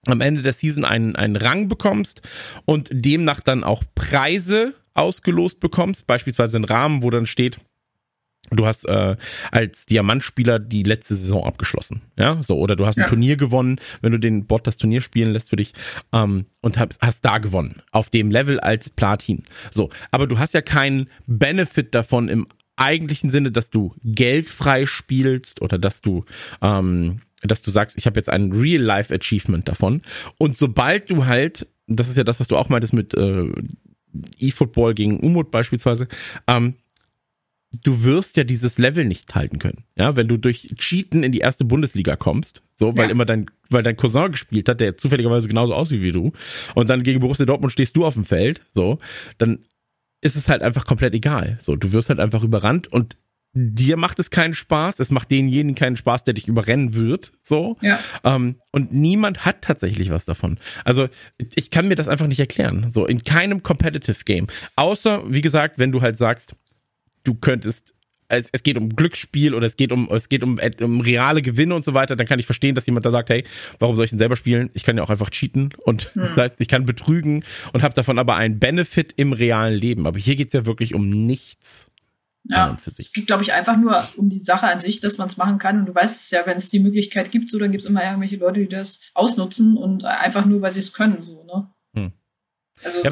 [0.08, 2.22] am Ende der Season einen, einen Rang bekommst
[2.64, 7.58] und demnach dann auch Preise ausgelost bekommst, beispielsweise einen Rahmen, wo dann steht,
[8.50, 9.16] du hast äh,
[9.50, 13.08] als Diamantspieler die letzte Saison abgeschlossen, ja, so oder du hast ein ja.
[13.08, 15.72] Turnier gewonnen, wenn du den Bot das Turnier spielen lässt für dich
[16.12, 20.54] ähm, und hast, hast da gewonnen auf dem Level als Platin, so, aber du hast
[20.54, 26.24] ja keinen Benefit davon im eigentlichen Sinne, dass du geldfrei spielst oder dass du
[26.62, 30.02] ähm, dass du sagst, ich habe jetzt ein Real-Life-Achievement davon.
[30.38, 33.50] Und sobald du halt, das ist ja das, was du auch meintest mit äh,
[34.38, 36.08] E-Football gegen Umut beispielsweise,
[36.46, 36.74] ähm,
[37.84, 39.84] du wirst ja dieses Level nicht halten können.
[39.96, 43.10] Ja, wenn du durch Cheaten in die erste Bundesliga kommst, so, weil ja.
[43.10, 46.32] immer dein, weil dein Cousin gespielt hat, der zufälligerweise genauso aussieht wie du,
[46.74, 48.98] und dann gegen Borussia Dortmund stehst du auf dem Feld, so,
[49.36, 49.64] dann
[50.20, 51.58] ist es halt einfach komplett egal.
[51.60, 53.16] So, du wirst halt einfach überrannt und
[53.52, 57.76] dir macht es keinen Spaß, es macht denjenigen keinen Spaß, der dich überrennen wird, so.
[57.80, 57.98] Ja.
[58.24, 60.58] Ähm, und niemand hat tatsächlich was davon.
[60.84, 61.08] Also
[61.54, 64.46] ich kann mir das einfach nicht erklären, so in keinem Competitive Game.
[64.76, 66.54] Außer, wie gesagt, wenn du halt sagst,
[67.24, 67.94] du könntest
[68.28, 71.74] es, es geht um Glücksspiel oder es geht um es geht um, um reale Gewinne
[71.74, 73.44] und so weiter, dann kann ich verstehen, dass jemand da sagt, hey,
[73.78, 74.70] warum soll ich denn selber spielen?
[74.74, 76.22] Ich kann ja auch einfach cheaten und hm.
[76.34, 80.06] das heißt, ich kann betrügen und habe davon aber einen Benefit im realen Leben.
[80.06, 81.90] Aber hier geht's ja wirklich um nichts.
[82.48, 85.36] Ja, es geht, glaube ich, einfach nur um die Sache an sich, dass man es
[85.36, 85.80] machen kann.
[85.80, 88.02] Und du weißt es ja, wenn es die Möglichkeit gibt, so dann gibt es immer
[88.02, 91.70] irgendwelche Leute, die das ausnutzen und einfach nur, weil sie es können, so, ne?
[91.94, 92.12] Hm.
[92.82, 93.10] Also ja,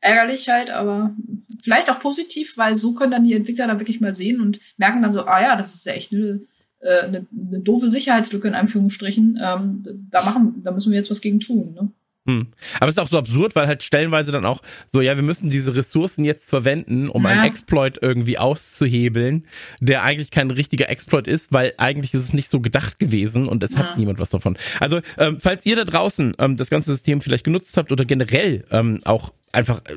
[0.00, 1.14] ärgerlich halt, aber
[1.60, 5.02] vielleicht auch positiv, weil so können dann die Entwickler dann wirklich mal sehen und merken
[5.02, 6.40] dann so, ah ja, das ist ja echt eine,
[6.80, 9.38] äh, eine, eine doofe Sicherheitslücke in Anführungsstrichen.
[9.42, 11.74] Ähm, da machen, da müssen wir jetzt was gegen tun.
[11.74, 11.90] Ne?
[12.28, 12.48] Hm.
[12.78, 15.48] Aber es ist auch so absurd, weil halt stellenweise dann auch so, ja, wir müssen
[15.48, 17.30] diese Ressourcen jetzt verwenden, um ja.
[17.30, 19.46] einen Exploit irgendwie auszuhebeln,
[19.80, 23.62] der eigentlich kein richtiger Exploit ist, weil eigentlich ist es nicht so gedacht gewesen und
[23.62, 23.78] es ja.
[23.78, 24.58] hat niemand was davon.
[24.78, 28.66] Also, ähm, falls ihr da draußen ähm, das ganze System vielleicht genutzt habt oder generell
[28.70, 29.96] ähm, auch einfach, äh,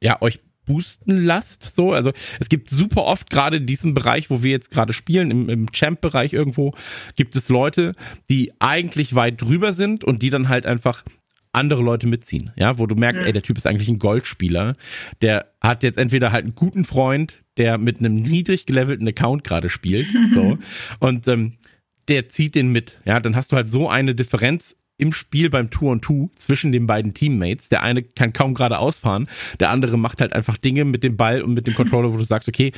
[0.00, 1.74] ja, euch boosten lasst.
[1.74, 5.30] So, also es gibt super oft gerade in diesem Bereich, wo wir jetzt gerade spielen,
[5.30, 6.74] im, im Champ-Bereich irgendwo,
[7.16, 7.92] gibt es Leute,
[8.30, 11.02] die eigentlich weit drüber sind und die dann halt einfach
[11.52, 13.26] andere Leute mitziehen, ja, wo du merkst, ja.
[13.26, 14.76] ey, der Typ ist eigentlich ein Goldspieler,
[15.20, 19.68] der hat jetzt entweder halt einen guten Freund, der mit einem niedrig gelevelten Account gerade
[19.68, 20.58] spielt, so,
[21.00, 21.54] und ähm,
[22.08, 25.70] der zieht den mit, ja, dann hast du halt so eine Differenz im Spiel beim
[25.70, 27.70] Two on Two zwischen den beiden Teammates.
[27.70, 31.40] Der eine kann kaum gerade ausfahren, der andere macht halt einfach Dinge mit dem Ball
[31.42, 32.72] und mit dem Controller, wo du sagst, okay,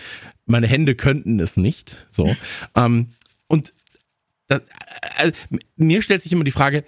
[0.47, 2.35] meine Hände könnten es nicht, so,
[2.77, 3.09] ähm,
[3.49, 3.75] und
[4.49, 4.63] das,
[5.17, 5.33] also,
[5.77, 6.85] mir stellt sich immer die Frage,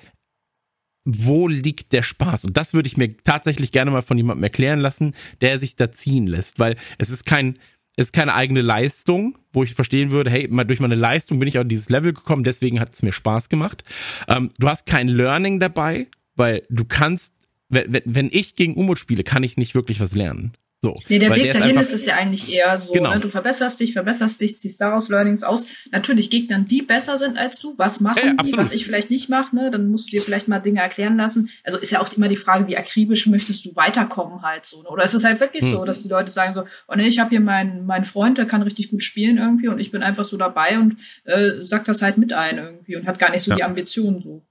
[1.04, 2.44] wo liegt der Spaß?
[2.44, 5.92] Und das würde ich mir tatsächlich gerne mal von jemandem erklären lassen, der sich da
[5.92, 7.58] ziehen lässt, weil es ist kein,
[7.96, 11.48] es ist keine eigene Leistung, wo ich verstehen würde, hey, mal durch meine Leistung bin
[11.48, 13.84] ich auf dieses Level gekommen, deswegen hat es mir Spaß gemacht.
[14.28, 17.34] Ähm, du hast kein Learning dabei, weil du kannst,
[17.68, 20.52] wenn, ich gegen Umut spiele, kann ich nicht wirklich was lernen.
[20.84, 20.94] So.
[21.08, 23.14] Nee, der Weg der dahin ist es ja eigentlich eher so, genau.
[23.14, 23.20] ne?
[23.20, 25.66] du verbesserst dich, verbesserst dich, ziehst daraus Learnings aus.
[25.90, 29.30] Natürlich Gegnern, die besser sind als du, was machen ja, die, was ich vielleicht nicht
[29.30, 29.70] mache, ne?
[29.70, 31.48] dann musst du dir vielleicht mal Dinge erklären lassen.
[31.64, 34.82] Also ist ja auch immer die Frage, wie akribisch möchtest du weiterkommen halt so.
[34.82, 34.90] Ne?
[34.90, 35.72] Oder ist es halt wirklich hm.
[35.72, 38.44] so, dass die Leute sagen so, oh nee, ich habe hier meinen mein Freund, der
[38.44, 42.02] kann richtig gut spielen irgendwie und ich bin einfach so dabei und äh, sagt das
[42.02, 43.56] halt mit ein irgendwie und hat gar nicht so ja.
[43.56, 44.42] die Ambitionen so.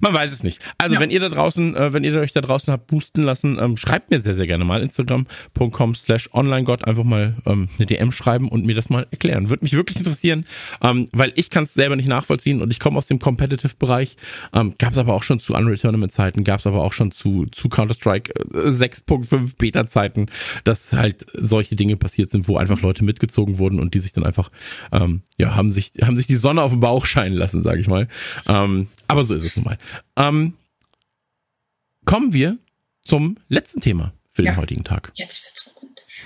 [0.00, 0.60] Man weiß es nicht.
[0.78, 1.00] Also, ja.
[1.00, 4.10] wenn ihr da draußen, äh, wenn ihr euch da draußen habt boosten lassen, ähm, schreibt
[4.10, 8.64] mir sehr, sehr gerne mal Instagram.com slash onlinegott einfach mal ähm, eine DM schreiben und
[8.64, 9.50] mir das mal erklären.
[9.50, 10.46] Würde mich wirklich interessieren,
[10.82, 14.16] ähm, weil ich kann es selber nicht nachvollziehen und ich komme aus dem Competitive-Bereich.
[14.52, 17.46] Ähm, gab es aber auch schon zu Unreal Tournament-Zeiten, gab es aber auch schon zu,
[17.46, 20.26] zu Counter-Strike äh, 6.5 Beta-Zeiten,
[20.64, 24.24] dass halt solche Dinge passiert sind, wo einfach Leute mitgezogen wurden und die sich dann
[24.24, 24.50] einfach,
[24.92, 27.88] ähm, ja, haben sich, haben sich die Sonne auf den Bauch scheinen lassen, sage ich
[27.88, 28.08] mal.
[28.48, 29.78] Ähm, aber so ist es nun mal.
[30.16, 30.54] Ähm,
[32.04, 32.58] kommen wir
[33.02, 35.12] zum letzten Thema für den heutigen Tag.
[35.14, 36.24] Jetzt wird's romantisch.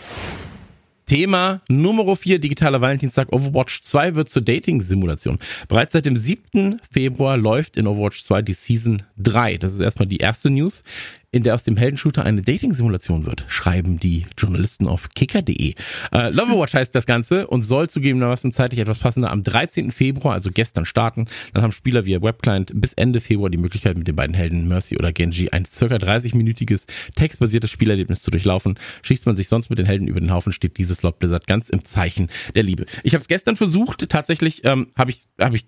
[1.07, 3.33] Thema Nummer 4, digitaler Valentinstag.
[3.33, 5.38] Overwatch 2 wird zur Dating-Simulation.
[5.66, 6.81] Bereits seit dem 7.
[6.90, 9.57] Februar läuft in Overwatch 2 die Season 3.
[9.57, 10.83] Das ist erstmal die erste News
[11.31, 15.75] in der aus dem Heldenshooter eine Dating-Simulation wird, schreiben die Journalisten auf kicker.de.
[16.12, 19.93] Äh, Loverwatch heißt das Ganze und soll zugegebenermaßen zeitlich etwas passender am 13.
[19.93, 21.27] Februar, also gestern, starten.
[21.53, 24.97] Dann haben Spieler via Webclient bis Ende Februar die Möglichkeit, mit den beiden Helden Mercy
[24.97, 28.79] oder Genji ein circa 30-minütiges textbasiertes Spielerlebnis zu durchlaufen.
[29.03, 31.69] Schießt man sich sonst mit den Helden über den Haufen, steht dieses Lot Blizzard ganz
[31.69, 32.87] im Zeichen der Liebe.
[33.03, 35.67] Ich habe es gestern versucht, tatsächlich ähm, habe ich, hab ich,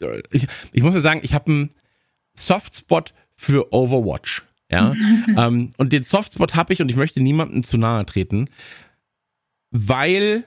[0.00, 1.70] äh, ich, ich muss ja sagen, ich habe einen
[2.34, 4.45] Softspot für Overwatch.
[4.70, 4.94] Ja.
[5.36, 8.48] ähm, und den Softspot habe ich und ich möchte niemandem zu nahe treten,
[9.70, 10.44] weil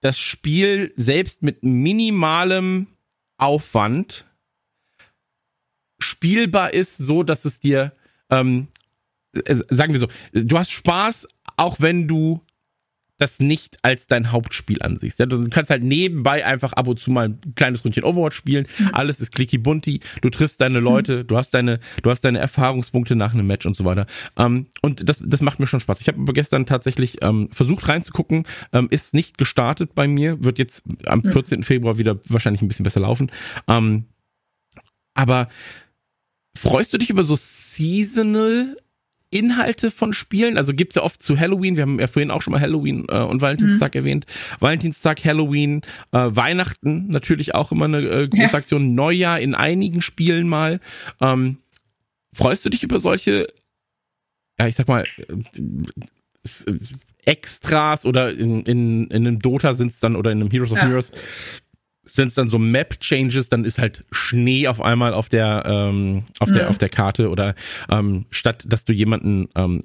[0.00, 2.88] das Spiel selbst mit minimalem
[3.38, 4.26] Aufwand
[5.98, 7.92] spielbar ist, so dass es dir,
[8.30, 8.68] ähm,
[9.32, 12.42] äh, sagen wir so, du hast Spaß, auch wenn du
[13.18, 15.18] das nicht als dein Hauptspiel ansiehst.
[15.18, 18.66] Ja, du kannst halt nebenbei einfach ab und zu mal ein kleines Rundchen Overwatch spielen.
[18.78, 18.90] Mhm.
[18.92, 20.00] Alles ist clicky bunti.
[20.20, 20.84] Du triffst deine mhm.
[20.84, 24.06] Leute, du hast deine, du hast deine Erfahrungspunkte nach einem Match und so weiter.
[24.36, 26.00] Ähm, und das, das macht mir schon Spaß.
[26.00, 30.58] Ich habe aber gestern tatsächlich ähm, versucht reinzugucken, ähm, ist nicht gestartet bei mir, wird
[30.58, 31.62] jetzt am 14.
[31.62, 33.30] Februar wieder wahrscheinlich ein bisschen besser laufen.
[35.14, 35.48] Aber
[36.56, 38.76] freust du dich über so seasonal
[39.34, 40.56] Inhalte von Spielen.
[40.56, 43.18] Also gibt's ja oft zu Halloween, wir haben ja vorhin auch schon mal Halloween äh,
[43.18, 43.98] und Valentinstag mhm.
[43.98, 44.26] erwähnt.
[44.60, 48.54] Valentinstag, Halloween, äh, Weihnachten natürlich auch immer eine äh, große ja.
[48.54, 48.94] Aktion.
[48.94, 50.78] Neujahr in einigen Spielen mal.
[51.20, 51.58] Ähm,
[52.32, 53.48] freust du dich über solche,
[54.58, 56.72] ja, ich sag mal, äh,
[57.26, 60.84] Extras oder in, in, in einem Dota sind's dann oder in einem Heroes of ja.
[60.84, 61.10] Mirrors
[62.06, 66.50] sind es dann so Map-Changes, dann ist halt Schnee auf einmal auf der, ähm, auf
[66.50, 66.68] der, mhm.
[66.70, 67.54] auf der Karte oder
[67.90, 69.82] ähm, statt dass du jemanden ähm,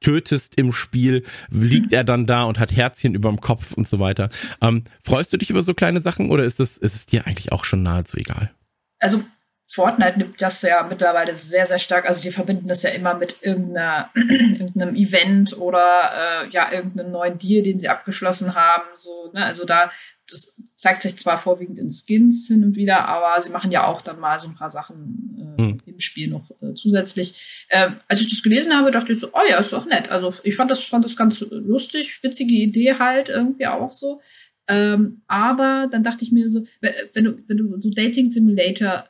[0.00, 4.28] tötest im Spiel, liegt er dann da und hat Herzchen überm Kopf und so weiter.
[4.60, 7.52] Ähm, freust du dich über so kleine Sachen oder ist es, ist es dir eigentlich
[7.52, 8.50] auch schon nahezu egal?
[8.98, 9.24] Also
[9.68, 12.06] Fortnite nimmt das ja mittlerweile sehr, sehr stark.
[12.08, 17.62] Also die verbinden das ja immer mit irgendeinem Event oder äh, ja, irgendeinem neuen Deal,
[17.62, 18.84] den sie abgeschlossen haben.
[18.94, 19.44] So, ne?
[19.44, 19.90] Also da
[20.30, 24.02] das zeigt sich zwar vorwiegend in Skins hin und wieder, aber sie machen ja auch
[24.02, 25.82] dann mal so ein paar Sachen äh, hm.
[25.86, 27.66] im Spiel noch äh, zusätzlich.
[27.68, 30.10] Äh, als ich das gelesen habe, dachte ich so, oh ja, ist doch nett.
[30.10, 34.20] Also ich fand das, fand das ganz lustig, witzige Idee halt irgendwie auch so.
[34.68, 39.08] Ähm, aber dann dachte ich mir so, wenn du, wenn du so Dating Simulator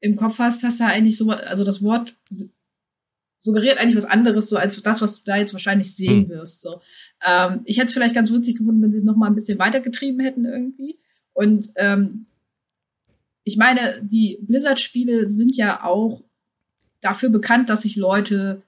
[0.00, 2.14] im Kopf hast, hast du eigentlich so, also das Wort
[3.40, 6.28] suggeriert eigentlich was anderes, so als das, was du da jetzt wahrscheinlich sehen hm.
[6.30, 6.62] wirst.
[6.62, 6.80] So.
[7.24, 10.20] Ähm, ich hätte es vielleicht ganz witzig gefunden, wenn sie noch mal ein bisschen weitergetrieben
[10.20, 10.98] hätten irgendwie.
[11.32, 12.26] Und ähm,
[13.44, 16.22] ich meine, die Blizzard-Spiele sind ja auch
[17.00, 18.62] dafür bekannt, dass sich Leute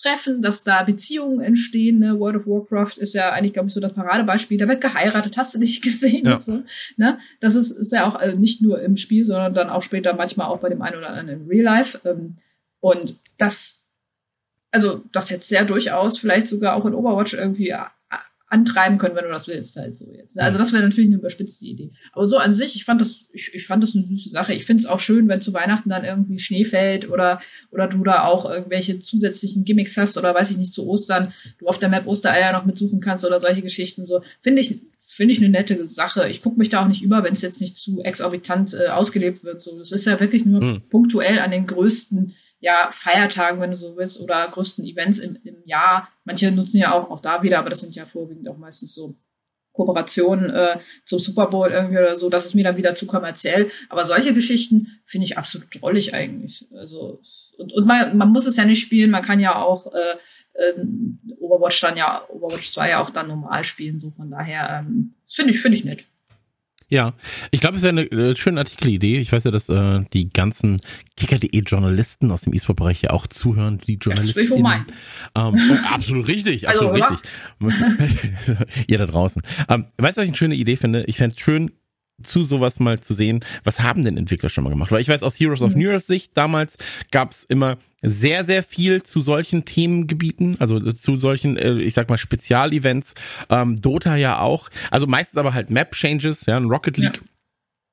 [0.00, 1.98] treffen, dass da Beziehungen entstehen.
[2.00, 2.18] Ne?
[2.18, 4.58] World of Warcraft ist ja eigentlich, glaube ich, so das Paradebeispiel.
[4.58, 6.26] Da wird geheiratet, hast du nicht gesehen?
[6.26, 6.38] Ja.
[6.38, 6.62] So,
[6.96, 7.18] ne?
[7.40, 10.48] Das ist, ist ja auch äh, nicht nur im Spiel, sondern dann auch später manchmal
[10.48, 12.00] auch bei dem einen oder anderen im Real Life.
[12.04, 12.38] Ähm,
[12.80, 13.82] und das
[14.72, 17.74] also das hätte sehr durchaus vielleicht sogar auch in Overwatch irgendwie
[18.52, 20.36] antreiben können, wenn du das willst, halt so jetzt.
[20.36, 20.42] Ne?
[20.42, 21.90] Also das wäre natürlich eine überspitzte Idee.
[22.12, 24.52] Aber so an sich, ich fand das, ich, ich fand das eine süße Sache.
[24.52, 28.04] Ich finde es auch schön, wenn zu Weihnachten dann irgendwie Schnee fällt oder, oder du
[28.04, 31.88] da auch irgendwelche zusätzlichen Gimmicks hast oder weiß ich nicht, zu Ostern, du auf der
[31.88, 34.04] Map Ostereier noch mitsuchen kannst oder solche Geschichten.
[34.04, 36.28] So, finde ich, finde ich eine nette Sache.
[36.28, 39.44] Ich gucke mich da auch nicht über, wenn es jetzt nicht zu exorbitant äh, ausgelebt
[39.44, 39.62] wird.
[39.62, 40.82] So, das ist ja wirklich nur mhm.
[40.90, 45.56] punktuell an den größten ja, Feiertagen, wenn du so willst, oder größten Events im, im
[45.64, 46.08] Jahr.
[46.24, 49.16] Manche nutzen ja auch, auch da wieder, aber das sind ja vorwiegend auch meistens so
[49.72, 53.70] Kooperation äh, zum Super Bowl irgendwie oder so, das ist mir dann wieder zu kommerziell.
[53.88, 56.68] Aber solche Geschichten finde ich absolut drollig eigentlich.
[56.72, 57.20] Also
[57.58, 60.16] und, und man, man muss es ja nicht spielen, man kann ja auch äh,
[60.52, 60.74] äh,
[61.40, 63.98] Overwatch dann ja, Overwatch 2 ja auch dann normal spielen.
[63.98, 66.04] So von daher ähm, finde ich, finde ich nett.
[66.92, 67.14] Ja,
[67.50, 69.16] ich glaube, es wäre eine äh, schöne Artikelidee.
[69.16, 70.82] Ich weiß ja, dass äh, die ganzen
[71.16, 73.78] Kicker.de-Journalisten aus dem E-Sport-Bereich ja auch zuhören.
[73.78, 74.62] Die Journalisten.
[74.62, 74.84] Ja,
[75.34, 77.22] ähm, absolut richtig, also, absolut
[77.60, 78.66] also, richtig.
[78.88, 79.40] Ihr da draußen.
[79.70, 81.04] Ähm, weißt du, was ich eine schöne Idee finde?
[81.04, 81.70] Ich fände es schön,
[82.22, 84.92] zu sowas mal zu sehen, was haben denn Entwickler schon mal gemacht?
[84.92, 85.82] Weil ich weiß, aus Heroes of mhm.
[85.82, 86.78] New Year's Sicht damals
[87.10, 92.08] gab es immer sehr, sehr viel zu solchen Themengebieten, also zu solchen, äh, ich sag
[92.08, 93.14] mal, Spezialevents.
[93.48, 97.16] Ähm, Dota ja auch, also meistens aber halt Map-Changes, ja, ein Rocket League.
[97.16, 97.31] Ja.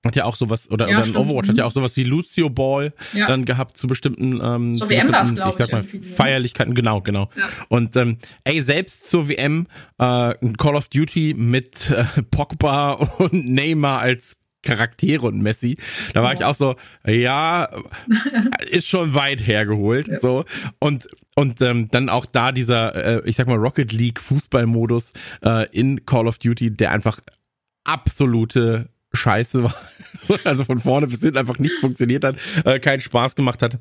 [0.05, 2.93] Hat ja auch sowas, oder, ja, oder Overwatch hat ja auch sowas wie Lucio Ball
[3.13, 3.27] ja.
[3.27, 5.83] dann gehabt zu bestimmten, ähm, so zu WM bestimmten, ich, sag mal?
[5.83, 7.29] Feierlichkeiten, genau, genau.
[7.35, 7.49] Ja.
[7.67, 13.99] Und ähm, ey, selbst zur WM äh, Call of Duty mit äh, Pogba und Neymar
[13.99, 15.77] als Charaktere und Messi.
[16.13, 17.69] Da war ich auch so, ja,
[18.69, 20.09] ist schon weit hergeholt.
[20.21, 20.45] So.
[20.79, 25.69] Und, und ähm, dann auch da dieser, äh, ich sag mal, Rocket League Fußballmodus äh,
[25.71, 27.19] in Call of Duty, der einfach
[27.83, 29.75] absolute Scheiße war.
[30.43, 33.79] also von vorne bis hinten einfach nicht funktioniert hat, äh, keinen Spaß gemacht hat.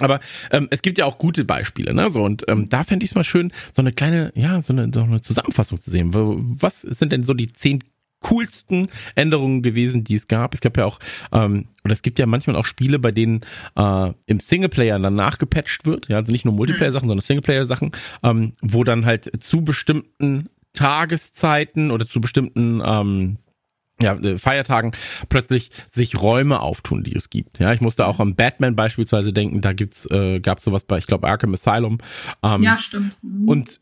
[0.00, 0.20] Aber
[0.52, 2.08] ähm, es gibt ja auch gute Beispiele, ne?
[2.08, 4.90] So und ähm, da fände ich es mal schön, so eine kleine, ja, so eine,
[4.94, 6.14] so eine Zusammenfassung zu sehen.
[6.60, 7.82] Was sind denn so die zehn
[8.20, 10.54] coolsten Änderungen gewesen, die es gab.
[10.54, 10.98] Es gab ja auch,
[11.32, 13.42] ähm, oder es gibt ja manchmal auch Spiele, bei denen
[13.76, 17.92] äh, im Singleplayer dann nachgepatcht wird, ja, also nicht nur Multiplayer-Sachen, sondern Singleplayer-Sachen,
[18.22, 23.38] ähm, wo dann halt zu bestimmten Tageszeiten oder zu bestimmten ähm,
[24.00, 24.92] ja, äh, Feiertagen
[25.28, 27.58] plötzlich sich Räume auftun, die es gibt.
[27.58, 31.06] Ja, ich musste auch am Batman beispielsweise denken, da gibt's, äh, gab's sowas bei, ich
[31.06, 31.98] glaube, Arkham Asylum.
[32.42, 33.16] Ähm, ja, stimmt.
[33.22, 33.48] Mhm.
[33.48, 33.80] Und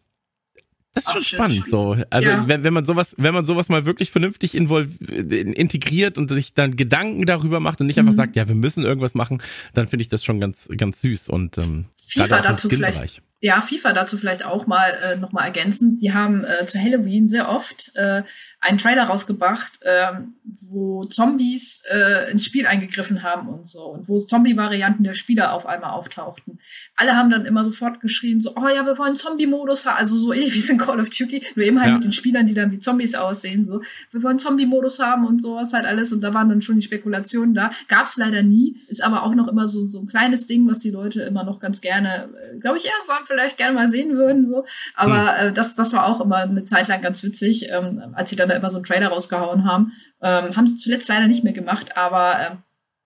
[0.97, 1.97] das ist schon spannend so.
[2.09, 2.49] Also ja.
[2.49, 7.27] wenn, wenn man sowas, wenn man sowas mal wirklich vernünftig integriert und sich dann Gedanken
[7.27, 8.17] darüber macht und nicht einfach mhm.
[8.17, 9.43] sagt, ja, wir müssen irgendwas machen,
[9.75, 13.21] dann finde ich das schon ganz, ganz süß und ähm, FIFA dazu vielleicht.
[13.41, 15.99] Ja, FIFA dazu vielleicht auch mal äh, noch mal ergänzen.
[15.99, 18.23] Die haben äh, zu Halloween sehr oft äh,
[18.67, 20.35] einen Trailer rausgebracht, ähm,
[20.69, 25.67] wo Zombies äh, ins Spiel eingegriffen haben und so und wo Zombie-Varianten der Spieler auf
[25.67, 26.59] einmal auftauchten.
[26.97, 30.33] Alle haben dann immer sofort geschrien, so, oh ja, wir wollen Zombie-Modus haben, also so
[30.33, 31.95] ähnlich wie es in Call of Duty, nur eben halt ja.
[31.95, 35.73] mit den Spielern, die dann wie Zombies aussehen, so, wir wollen Zombie-Modus haben und sowas
[35.73, 37.71] halt alles und da waren dann schon die Spekulationen da.
[37.87, 40.81] Gab es leider nie, ist aber auch noch immer so, so ein kleines Ding, was
[40.81, 44.49] die Leute immer noch ganz gerne, äh, glaube ich, irgendwann vielleicht gerne mal sehen würden,
[44.49, 44.65] so.
[44.97, 45.49] Aber hm.
[45.49, 48.51] äh, das, das war auch immer eine Zeit lang ganz witzig, ähm, als sie dann
[48.57, 49.93] immer so einen Trailer rausgehauen haben.
[50.23, 52.59] Ähm, haben sie zuletzt leider nicht mehr gemacht, aber ähm,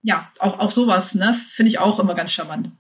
[0.03, 2.71] ja, auch, auch sowas, ne, finde ich auch immer ganz charmant.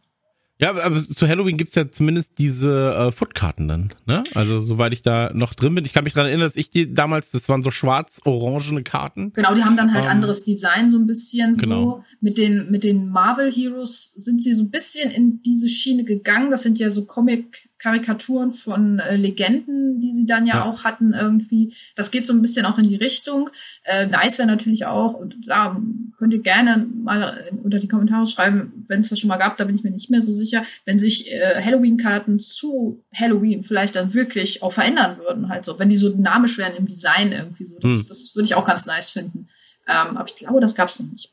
[0.60, 4.22] Ja, aber zu Halloween gibt's ja zumindest diese äh, Footkarten dann, ne?
[4.34, 5.86] Also soweit ich da noch drin bin.
[5.86, 9.32] Ich kann mich daran erinnern, dass ich die damals, das waren so schwarz-orangene Karten.
[9.32, 11.84] Genau, die haben dann halt ähm, anderes Design so ein bisschen genau.
[11.84, 12.04] so.
[12.20, 16.50] Mit den, mit den Marvel Heroes sind sie so ein bisschen in diese Schiene gegangen.
[16.50, 20.84] Das sind ja so Comic Karikaturen von äh, Legenden, die sie dann ja, ja, auch
[20.84, 21.74] hatten irgendwie.
[21.96, 23.50] Das geht so ein bisschen auch in die Richtung.
[23.84, 25.80] Äh, nice wäre natürlich auch, und da
[26.18, 29.64] könnt ihr gerne mal unter die Kommentare schreiben, wenn es das schon mal gab, da
[29.64, 34.12] bin ich mir nicht mehr so sicher, wenn sich äh, Halloween-Karten zu Halloween vielleicht dann
[34.12, 37.78] wirklich auch verändern würden, halt so, wenn die so dynamisch wären im Design irgendwie so.
[37.78, 38.04] Das, hm.
[38.08, 39.48] das würde ich auch ganz nice finden.
[39.88, 41.32] Ähm, aber ich glaube, das gab es noch nicht.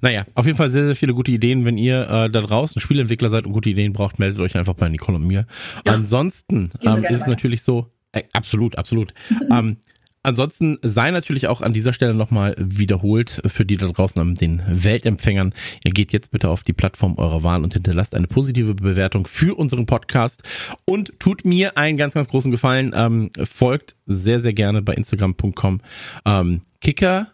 [0.00, 1.64] Naja, auf jeden Fall sehr, sehr viele gute Ideen.
[1.64, 4.88] Wenn ihr äh, da draußen Spielentwickler seid und gute Ideen braucht, meldet euch einfach bei
[4.88, 5.46] Nicole und mir.
[5.84, 5.92] Ja.
[5.92, 9.14] Ansonsten ähm, ist es natürlich so, äh, absolut, absolut.
[9.50, 9.78] ähm,
[10.24, 14.62] Ansonsten sei natürlich auch an dieser Stelle nochmal wiederholt für die da draußen an den
[14.66, 15.52] Weltempfängern.
[15.84, 19.54] Ihr geht jetzt bitte auf die Plattform eurer Wahl und hinterlasst eine positive Bewertung für
[19.54, 20.42] unseren Podcast
[20.86, 22.92] und tut mir einen ganz, ganz großen Gefallen.
[22.96, 25.82] Ähm, folgt sehr, sehr gerne bei Instagram.com.
[26.24, 27.28] Ähm, Kicker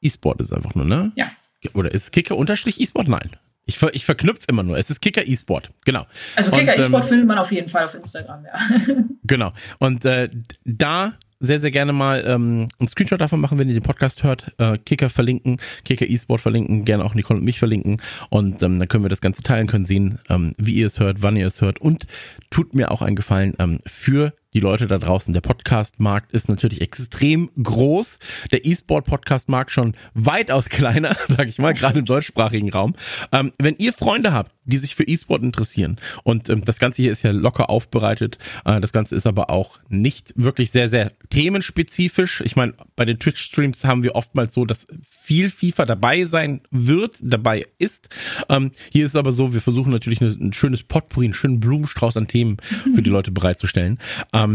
[0.00, 1.12] E-Sport ist einfach nur, ne?
[1.14, 1.30] Ja.
[1.74, 3.08] Oder ist Kicker unterstrich E-Sport?
[3.08, 3.30] Nein.
[3.68, 4.78] Ich, ver, ich verknüpfe immer nur.
[4.78, 5.70] Es ist Kicker E-Sport.
[5.84, 6.06] Genau.
[6.36, 8.78] Also Kicker E-Sport ähm, findet man auf jeden Fall auf Instagram, ja.
[9.24, 9.50] genau.
[9.80, 10.30] Und äh,
[10.64, 14.52] da sehr, sehr gerne mal ähm, einen Screenshot davon machen, wenn ihr den Podcast hört.
[14.58, 18.00] Äh, Kicker verlinken, Kicker E-Sport verlinken, gerne auch Nicole und mich verlinken.
[18.30, 21.22] Und ähm, dann können wir das Ganze teilen, können sehen, ähm, wie ihr es hört,
[21.22, 21.80] wann ihr es hört.
[21.80, 22.06] Und
[22.50, 25.34] tut mir auch einen Gefallen ähm, für die Leute da draußen.
[25.34, 28.18] Der Podcast-Markt ist natürlich extrem groß.
[28.52, 32.94] Der E-Sport-Podcast-Markt schon weitaus kleiner, sage ich mal, gerade im deutschsprachigen Raum.
[33.32, 37.12] Ähm, wenn ihr Freunde habt, die sich für E-Sport interessieren und ähm, das Ganze hier
[37.12, 42.40] ist ja locker aufbereitet, äh, das Ganze ist aber auch nicht wirklich sehr, sehr themenspezifisch.
[42.40, 47.18] Ich meine, bei den Twitch-Streams haben wir oftmals so, dass viel FIFA dabei sein wird,
[47.20, 48.08] dabei ist.
[48.48, 52.26] Ähm, hier ist aber so, wir versuchen natürlich ein schönes Potpourri, einen schönen Blumenstrauß an
[52.26, 52.56] Themen
[52.94, 53.98] für die Leute bereitzustellen.
[54.32, 54.45] Ähm,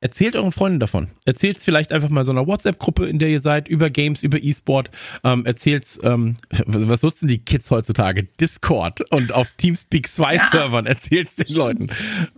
[0.00, 1.08] Erzählt euren Freunden davon.
[1.24, 4.40] Erzählt es vielleicht einfach mal so einer WhatsApp-Gruppe, in der ihr seid, über Games, über
[4.40, 4.90] E-Sport.
[5.24, 6.36] Ähm, erzählt ähm,
[6.66, 8.22] was nutzen die Kids heutzutage?
[8.22, 10.48] Discord und auf Teamspeak 2 ja.
[10.52, 10.86] Servern.
[10.86, 11.88] Erzählt es den Leuten.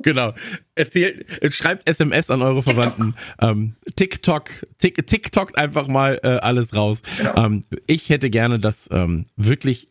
[0.03, 0.33] Genau.
[0.75, 3.15] Erzählt, schreibt SMS an eure Verwandten.
[3.43, 7.03] Ähm, TikTok, Tick, TikTokt einfach mal äh, alles raus.
[7.19, 7.45] Genau.
[7.45, 9.87] Ähm, ich hätte gerne, dass ähm, wirklich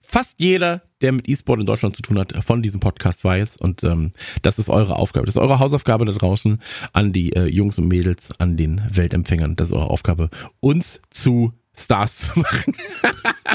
[0.00, 3.56] fast jeder, der mit E-Sport in Deutschland zu tun hat, von diesem Podcast weiß.
[3.56, 5.26] Und ähm, das ist eure Aufgabe.
[5.26, 6.60] Das ist eure Hausaufgabe da draußen
[6.92, 9.56] an die äh, Jungs und Mädels, an den Weltempfängern.
[9.56, 10.30] Das ist eure Aufgabe,
[10.60, 12.76] uns zu Stars zu machen.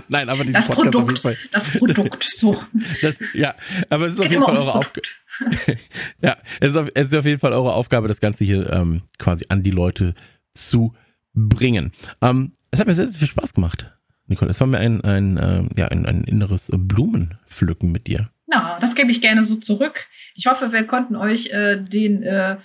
[0.09, 1.37] Nein, aber das Podcast Produkt, auf jeden Fall.
[1.51, 2.61] Das Produkt, so.
[3.01, 3.55] Das, ja,
[3.89, 5.07] aber es ist auf jeden Fall eure Aufgabe.
[6.21, 9.03] ja, es ist, auf, es ist auf jeden Fall eure Aufgabe, das Ganze hier ähm,
[9.19, 10.15] quasi an die Leute
[10.53, 10.93] zu
[11.33, 11.91] bringen.
[12.21, 13.96] Ähm, es hat mir sehr, sehr viel Spaß gemacht.
[14.27, 18.29] Nicole, es war mir ein, ein, äh, ja, ein, ein inneres Blumenpflücken mit dir.
[18.45, 20.05] Na, das gebe ich gerne so zurück.
[20.35, 22.57] Ich hoffe, wir konnten euch äh, den, äh,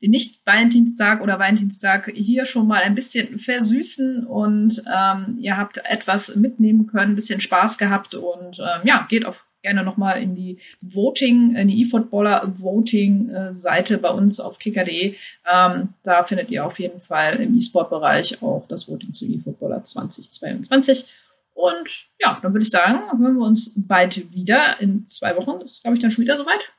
[0.00, 6.36] den Nicht-Valentinstag oder Valentinstag hier schon mal ein bisschen versüßen und ähm, ihr habt etwas
[6.36, 10.58] mitnehmen können, ein bisschen Spaß gehabt und ähm, ja, geht auf gerne nochmal in die
[10.80, 15.14] Voting, in die eFootballer Voting Seite bei uns auf kicker.de.
[15.50, 21.06] Ähm, da findet ihr auf jeden Fall im E-Sport-Bereich auch das Voting zu eFootballer 2022.
[21.54, 25.60] Und ja, dann würde ich sagen, hören wir uns bald wieder in zwei Wochen.
[25.60, 26.72] Das ist, glaube ich, dann schon wieder soweit.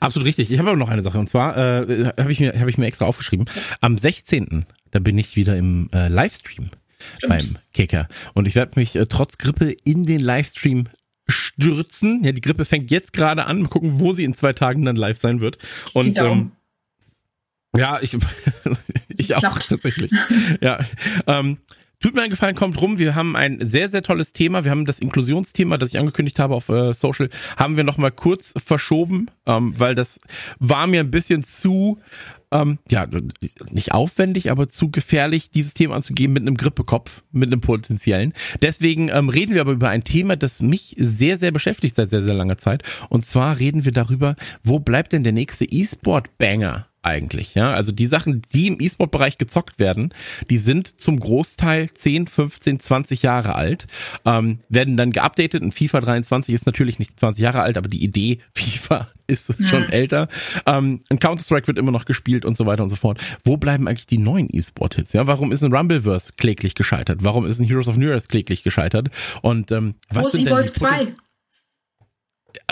[0.00, 0.50] Absolut richtig.
[0.50, 2.86] Ich habe aber noch eine Sache und zwar äh, habe ich, mir, hab ich mir
[2.86, 3.46] extra aufgeschrieben.
[3.80, 4.66] Am 16.
[4.90, 6.70] da bin ich wieder im äh, Livestream.
[7.18, 7.30] Stimmt.
[7.30, 8.08] beim Kicker.
[8.32, 10.88] Und ich werde mich äh, trotz Grippe in den Livestream
[11.28, 12.22] stürzen.
[12.24, 13.62] Ja, die Grippe fängt jetzt gerade an.
[13.62, 15.58] Mal gucken, wo sie in zwei Tagen dann live sein wird.
[15.92, 16.52] Und ähm,
[17.76, 18.16] ja, ich,
[19.08, 20.12] ich auch tatsächlich.
[20.60, 20.78] ja.
[21.26, 21.58] Ähm,
[22.04, 22.98] Tut mir einen Gefallen, kommt rum.
[22.98, 24.62] Wir haben ein sehr, sehr tolles Thema.
[24.62, 28.52] Wir haben das Inklusionsthema, das ich angekündigt habe auf äh, Social, haben wir nochmal kurz
[28.62, 30.20] verschoben, ähm, weil das
[30.58, 31.98] war mir ein bisschen zu
[32.52, 33.06] ähm, ja,
[33.70, 38.34] nicht aufwendig, aber zu gefährlich, dieses Thema anzugeben mit einem Grippekopf, mit einem potenziellen.
[38.60, 42.20] Deswegen ähm, reden wir aber über ein Thema, das mich sehr, sehr beschäftigt seit sehr,
[42.20, 42.82] sehr langer Zeit.
[43.08, 46.86] Und zwar reden wir darüber, wo bleibt denn der nächste E-Sport-Banger?
[47.04, 47.54] Eigentlich.
[47.54, 50.12] Ja, also die Sachen, die im E-Sport-Bereich gezockt werden,
[50.50, 53.86] die sind zum Großteil 10, 15, 20 Jahre alt,
[54.24, 58.02] ähm, werden dann geupdatet und FIFA 23 ist natürlich nicht 20 Jahre alt, aber die
[58.02, 59.66] Idee FIFA ist ja.
[59.66, 60.28] schon älter.
[60.66, 63.20] Ähm, ein Counter-Strike wird immer noch gespielt und so weiter und so fort.
[63.44, 65.12] Wo bleiben eigentlich die neuen E-Sport-Hits?
[65.12, 67.20] Ja, warum ist ein Rumbleverse kläglich gescheitert?
[67.22, 69.08] Warum ist ein Heroes of New Year's kläglich gescheitert?
[69.42, 71.14] Und ähm, was Wo ist Evolve 2?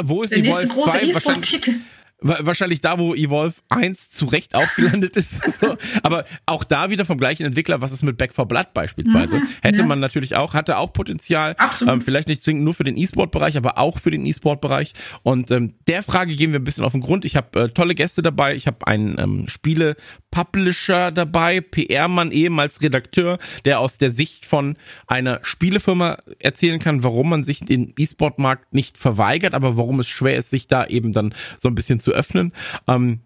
[0.02, 1.74] Wo ist Der Evolve nächste große E-Sport-Titel
[2.22, 5.42] wahrscheinlich da, wo Evolve 1 zu Recht aufgelandet ist.
[5.60, 5.76] so.
[6.02, 9.38] Aber auch da wieder vom gleichen Entwickler, was ist mit Back 4 Blood beispielsweise?
[9.38, 9.86] Mhm, Hätte ja.
[9.86, 11.54] man natürlich auch, hatte auch Potenzial.
[11.58, 11.94] Absolut.
[11.94, 14.94] Ähm, vielleicht nicht zwingend nur für den E-Sport-Bereich, aber auch für den E-Sport-Bereich.
[15.22, 17.24] Und ähm, der Frage gehen wir ein bisschen auf den Grund.
[17.24, 18.54] Ich habe äh, tolle Gäste dabei.
[18.54, 25.40] Ich habe einen ähm, Spiele-Publisher dabei, PR-Mann, ehemals Redakteur, der aus der Sicht von einer
[25.42, 30.50] Spielefirma erzählen kann, warum man sich den E-Sport-Markt nicht verweigert, aber warum es schwer ist,
[30.50, 32.52] sich da eben dann so ein bisschen zu öffnen.
[32.86, 33.20] Ähm,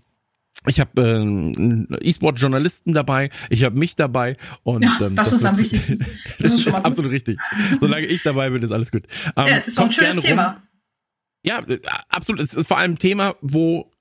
[0.67, 5.41] ich habe äh, einen E-Sport-Journalisten dabei, ich habe mich dabei und ja, ähm, das, das,
[5.41, 6.05] ist am wichtigsten.
[6.39, 6.87] Das ist schon mal gut.
[6.87, 7.39] absolut richtig.
[7.79, 9.05] Solange ich dabei bin, ist alles gut.
[9.37, 10.53] Ähm, ja, ist auch ein schönes Thema.
[10.53, 10.63] Rum.
[11.45, 12.41] Ja, äh, absolut.
[12.41, 13.93] Es ist vor allem ein Thema, wo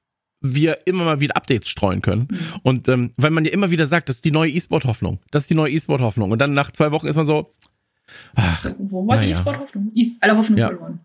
[0.41, 2.27] wir immer mal wieder Updates streuen können.
[2.29, 2.39] Mhm.
[2.63, 5.19] Und ähm, weil man ja immer wieder sagt, das ist die neue E-Sport-Hoffnung.
[5.31, 6.31] Das ist die neue E-Sport-Hoffnung.
[6.31, 7.51] Und dann nach zwei Wochen ist man so,
[8.35, 9.91] ach, Wo war die E-Sport-Hoffnung?
[10.19, 10.67] Alle Hoffnung ja.
[10.67, 11.04] verloren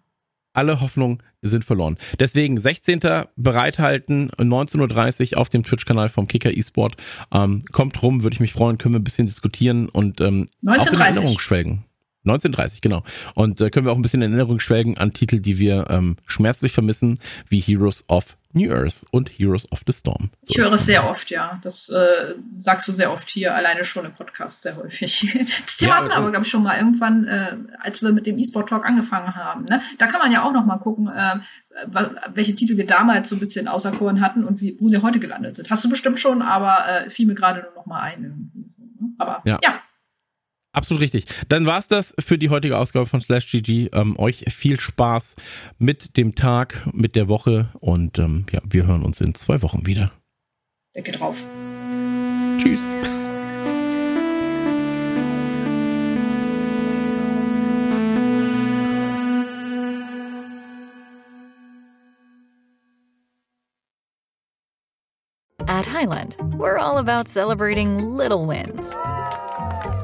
[0.60, 1.96] alle Hoffnung sind verloren.
[2.18, 3.00] Deswegen 16.
[3.34, 6.96] bereithalten, 19.30 Uhr auf dem Twitch-Kanal vom Kicker eSport.
[7.32, 10.88] Ähm, kommt rum, würde ich mich freuen, können wir ein bisschen diskutieren und ähm, 1930.
[10.88, 11.84] auch in Erinnerung schwelgen.
[12.24, 13.02] 1930, genau.
[13.34, 16.16] Und äh, können wir auch ein bisschen in Erinnerung schwelgen an Titel, die wir ähm,
[16.26, 17.18] schmerzlich vermissen,
[17.48, 20.30] wie Heroes of New Earth und Heroes of the Storm.
[20.42, 21.60] So ich höre es sehr oft, ja.
[21.62, 25.46] Das äh, sagst du sehr oft hier, alleine schon im Podcast sehr häufig.
[25.64, 28.26] Das Thema ja, hatten wir aber, glaube ich, schon mal irgendwann, äh, als wir mit
[28.26, 29.64] dem E-Sport Talk angefangen haben.
[29.64, 29.80] Ne?
[29.98, 31.38] Da kann man ja auch noch mal gucken, äh,
[32.34, 35.56] welche Titel wir damals so ein bisschen auserkoren hatten und wie, wo sie heute gelandet
[35.56, 35.70] sind.
[35.70, 38.20] Hast du bestimmt schon, aber äh, fiel mir gerade nur noch mal ein.
[38.20, 39.12] Ne?
[39.18, 39.58] Aber ja.
[39.62, 39.80] ja.
[40.72, 41.24] Absolut richtig.
[41.48, 43.90] Dann war's das für die heutige Ausgabe von Slash GG.
[43.92, 45.34] Ähm, euch viel Spaß
[45.78, 49.86] mit dem Tag, mit der Woche und ähm, ja, wir hören uns in zwei Wochen
[49.86, 50.12] wieder.
[50.94, 51.42] Decke drauf.
[52.58, 52.80] Tschüss.
[65.66, 68.94] At Highland, we're all about celebrating little wins.